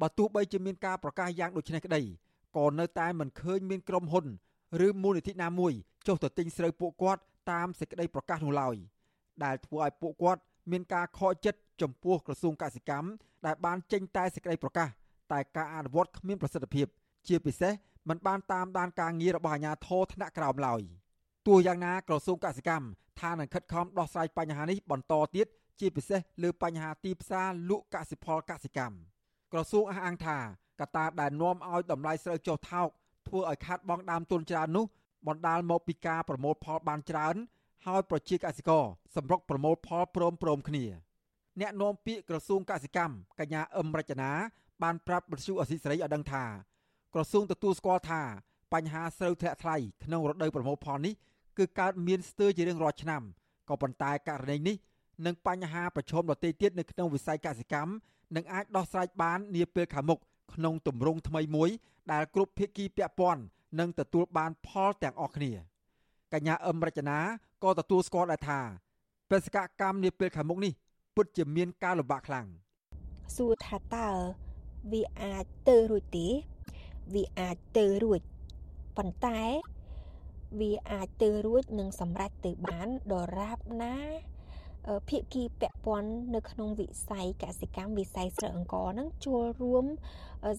[0.00, 2.02] បើទោះបីជាមានការប្រកាសយ៉ាងដូចនេះក្តី
[2.56, 4.26] ក៏នៅតែមិនឃើញមានក្រុមហ៊ុន
[4.86, 5.72] ឬមូលនិធិណាមួយ
[6.06, 8.76] ចុះទៅទិញស្រូវពួកគាត់តាមសេចក្តីប្រកាសនោះឡើយ
[9.44, 13.08] ដែលធ្វើឲ្យពួកគាត់មានការខកចិត្តចំពោះក្រសួងកសិកម្ម
[13.46, 14.88] ដែលបានចេញតែសេចក្តីប្រកាស
[15.32, 16.86] តែការអនុវត្តគ្មានប្រសិទ្ធភាព
[17.28, 17.72] ជាពិសេស
[18.08, 20.82] មិនបានតាមដានការងាររបស់អាជ្ញាធរថ្នាក់ក្រោមឡើយ
[21.46, 22.86] ទោះយ៉ាងណាក្រសួងកសិកម្ម
[23.20, 25.46] ថានឹងខិតខំដោះស្រាយបញ្ហានេះបន្តទៀត
[25.80, 28.96] ជាពិសេសលើបញ្ហាទីផ្សារលក់កសិផលកសិកម្ម
[29.52, 30.38] ក្រសួងអះអាងថា
[30.80, 32.88] កត្តាដែលនាំឲ្យតម្លៃស្រូវចុះថោក
[33.28, 34.84] ធ្វើឲ្យខាត់បង់ដើមទុនច្រើននោះ
[35.26, 37.34] បណ្ដាលមកពីការប្រមូលផលបានច្រើន
[37.86, 38.84] ហើយប្រជាកសិករ
[39.16, 40.84] សម្រុកប្រមូលផលព្រមព្រមគ្នា
[41.60, 44.30] អ្នកនាំពាក្យក្រសួងកសិកម្មកញ្ញាអឹមរចនា
[44.82, 46.44] បានប្រាប់បទសុអសីសេរីឲ្យដឹងថា
[47.14, 48.22] ក្រសួងទទួលស្គាល់ថា
[48.74, 51.14] បញ្ហាស្រូវធ្លាក់ថ្លៃក្នុងរដូវប្រមូលផលនេះ
[51.58, 53.22] គឺកើតមានស្ទើរជារៀងរាល់ឆ្នាំ
[53.68, 54.76] ក៏ប៉ុន្តែករណីនេះ
[55.26, 57.92] និងបញ្ហាប្រឈមដទៃទៀតនៅក្នុងវិស័យកសិកម្ម
[58.36, 60.18] នឹងអាចដោះស្រាយបាននាពេលខាងមុខ
[60.54, 61.70] ក្នុងទម្រង់ថ្មីមួយ
[62.12, 63.42] ដែលគ្រប់ភាគីពាក់ព័ន្ធ
[63.80, 65.52] នឹងទទួលបានផលទាំងអស់គ្នា
[66.32, 67.18] កញ្ញាអឹមរចនា
[67.64, 68.60] ក៏ទទួលស្គាល់ដែរថា
[69.30, 70.72] បេសកកម្មនាពេលខាងមុខនេះ
[71.16, 72.46] ពិតជាមានការលំបាកខ្លាំង
[73.36, 74.08] សួរថាតើ
[74.92, 76.28] វាអាចទៅរួចទេ
[77.14, 78.20] វាអាចទៅរួច
[78.96, 79.40] ប៉ុន្តែ
[80.60, 83.96] វាអាចទៅរួចនឹងសម្រេចទៅបានដរាបណា
[85.08, 89.84] ភាគីពាក់ព័ន្ធនៅក្នុងវិស័យកសិកម្មវិស័យស្រូវអង្ករហ្នឹងចូលរួម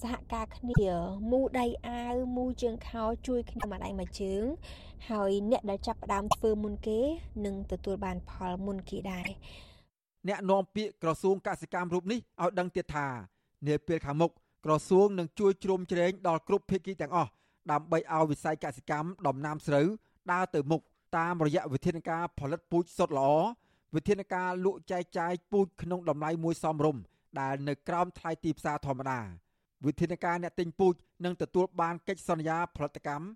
[0.01, 0.89] សហការគ្នា
[1.31, 4.43] មូដៃអាវមូជើងខោជួយគ្នាមួយដៃមួយជើង
[5.09, 6.99] ហើយអ្នកដែលចាប់ផ្ដើមធ្វើមុនគេ
[7.45, 9.27] នឹងទទួលបានផលមុនគេដែរ
[10.27, 13.07] អ្នកនាំពាក្យក្រសួងកសិកម្មរូបនេះឲ្យដឹងទៀតថា
[13.67, 14.31] នាពេលខាងមុខ
[14.65, 17.31] ក្រសួងនឹងជួយជ្រោមជ្រែងដល់គ្រប់ភាគីទាំងអស់
[17.71, 19.87] ដើម្បីឲ្យវិស័យកសិកម្មដំណាំស្រូវ
[20.31, 20.81] ដើរទៅមុខ
[21.17, 23.31] តាមរយៈវិធានការផលិតពូជសុទ្ធល្អ
[23.95, 27.01] វិធានការលក់ចែកចាយពូជក្នុងតម្លៃមួយសមរម្យ
[27.39, 29.19] ដែលនៅក្រោមថ្លៃទីផ្សារធម្មតា
[29.85, 30.93] វិធានការអ្នកទិញពូជ
[31.25, 33.27] នឹងទទួលបានកិច្ចសន្យាផលិតកម្ម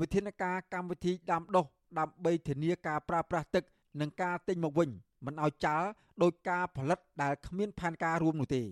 [0.00, 1.66] វិធានការកម្មវិធីដាំដុះ
[1.98, 3.64] ដើម្បីធានាការប្រើប្រាស់ទឹក
[4.00, 4.90] និងការទិញមកវិញ
[5.26, 5.88] មិនឲ្យចាល់
[6.22, 8.62] ដោយការផលិតដែលគ្មានផែនការរួមនោះទេ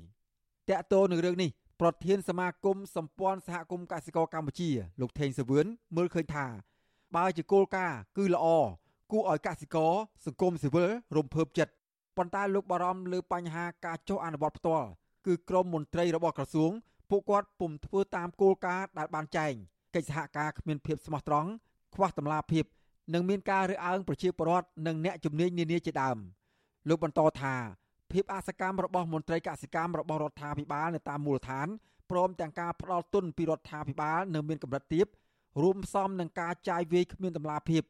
[0.71, 1.51] តកតោនឹងរឿងនេះ
[1.81, 6.47] ប្រធានសមាគមសម្ព័ន្ធសហគមន៍កសិករកម្ពុជា លោកថេងសវឿនមើលឃើញថា
[7.17, 8.47] បើជាគោលការណ៍គឺល្អ
[9.13, 9.93] គួរឲ្យកសិករ
[10.27, 11.73] សង្គមស៊ីវិលរំភើបចិត្ត
[12.17, 14.89] ប៉ុន្តែលោកបារម្ភលើបញ្ហាការចុះអនុវត្តផ្ទាល់
[15.27, 16.71] គឺក្រមមន្ត្រីរបស់ក្រសួង
[17.11, 19.53] ពួកគាត់ពុំធ្វើតាមគោលការណ៍ដែលបានចែង
[19.95, 21.51] កិច្ចសហការគ្មានភាពស្មោះត្រង់
[21.95, 22.65] ខ្វះតម្លាភាព
[23.15, 26.19] និងមានការរើសអើងប្រជាពលរដ្ឋនិងអ្នកជំនាញនានាជាដើម
[26.89, 27.55] លោកបន្តថា
[28.13, 31.69] ភាពអសកម្មរបស់មន្ត្រីកសិកម្មរបស់រដ្ឋាភិបាលនៅតាមមូលដ្ឋាន
[32.11, 35.07] ព្រមទាំងការផ្ដាល់ទុនពីរដ្ឋាភិបាលនៅមានកម្រិតទាប
[35.63, 37.83] រួមផ្សំនឹងការចាយវាយគ្មានតម្លាភាព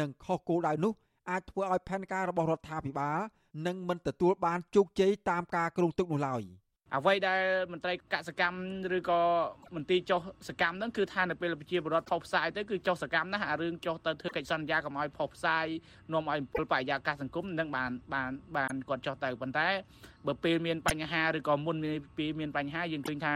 [0.00, 0.92] និងខុសគោលដៅនោះ
[1.30, 3.18] អាចធ្វើឲ្យផែនការរបស់រដ្ឋាភិបាល
[3.66, 6.42] នឹងមិនទទួលបានជោគជ័យតាមការគ្រោងទុកនោះឡើយ។
[6.94, 8.58] អ្វីដែលមន្ត្រីកសកម្ម
[8.96, 9.20] ឬក៏
[9.74, 15.66] មន្ទីរចុះសកម្មហ្នឹងគឺថានៅពេលប្រជាពលរដ្ឋផុសផ្សាយទៅគឺចុះសកម្មណាស់អារឿងចុះទៅធ្វើកិច្ចសន្យាកុំឲ្យផុសផ្សាយ
[16.12, 19.68] នាំឲ្យពលបរិយាកាសសង្គមនឹងបានបានបានគាត់ចុះទៅប៉ុន្តែ
[20.26, 21.76] បើពេលមានបញ្ហាឬក៏មុន
[22.18, 23.34] ពេលមានបញ្ហាយើងឃើញថា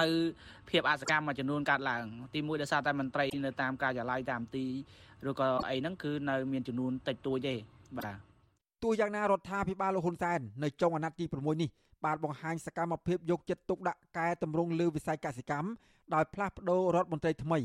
[0.00, 0.06] នៅ
[0.70, 4.64] ភាពអសកម្មមួយចំនួនកើតឡើងទីមួយដោយសារតែមន្ត្រីនៅតាមការិយាល័យតាមទី
[5.28, 7.54] ឬក៏អីហ្នឹងគឺនៅមានចំនួនតិចតួចទេ
[7.96, 8.08] បាទ
[8.84, 11.70] ទោះយ៉ាងណារដ្ឋាភិបាលលោកហ៊ុនសែននៅចុងអាណត្តិទី6នេះ
[12.04, 15.68] បានបង្ហាញសកម្មភាពយកចិត្តទុកដាក់កែតម្រង់លើវិស័យកសិកម្ម
[16.14, 17.58] ដោយផ្លាស់ប្តូររដ្ឋមន្ត្រីថ្មី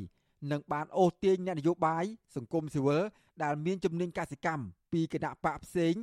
[0.52, 2.06] និងបានអូសទាញអ្នកនយោបាយ
[2.36, 3.02] សង្គមស៊ីវិល
[3.44, 4.64] ដែលមានជំនាញកសិកម្ម
[4.94, 5.94] ពីគណៈបកផ្សេង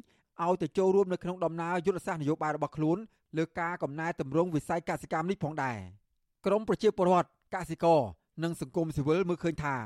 [0.44, 2.98] ឲ្យទៅចូលរួមនៅក្នុងដំណើរយុទ្ធសាស្ត្រនយោបាយរបស់ខ្លួន
[3.38, 5.78] លើការកំណែតម្រង់វិស័យកសិកម្មនេះផងដែរ
[6.46, 8.00] ក្រមប្រជាពលរដ្ឋកសិករ
[8.42, 9.76] និងសង្គមស៊ីវិលមើលឃើញថា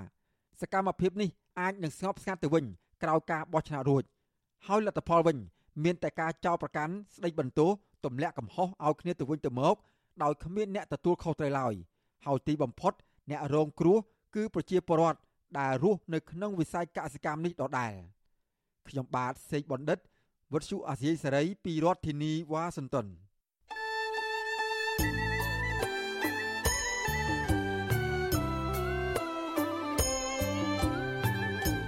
[0.61, 1.31] សកម្មភាពនេះ
[1.61, 2.65] អាចនឹងស្ងប់ស្ងាត់ទៅវិញ
[3.03, 4.03] ក្រោយការបោះឆ្នោតរួច
[4.67, 5.37] ហើយលទ្ធផលវិញ
[5.85, 7.71] មានតែការចោទប្រកាន់ស្ដីបន្ទោស
[8.05, 9.77] ទម្លាក់កំហុសឲ្យគ្នាទៅវិញទៅមក
[10.23, 11.75] ដោយគ្មានអ្នកទទួលខុសត្រូវឡើយ
[12.27, 12.93] ហើយទីបំផុត
[13.31, 13.99] អ្នករងគ្រោះ
[14.35, 15.19] គឺប្រជាពលរដ្ឋ
[15.59, 17.93] ដែលរស់នៅក្នុងវិស័យកសិកម្មនេះដដែល
[18.89, 19.99] ខ្ញុំបាទសេកបណ្ឌិត
[20.53, 23.07] វុទ្ធុអាស៊ីសេរីពីរដ្ឋធានីវ៉ាស៊ីនតោន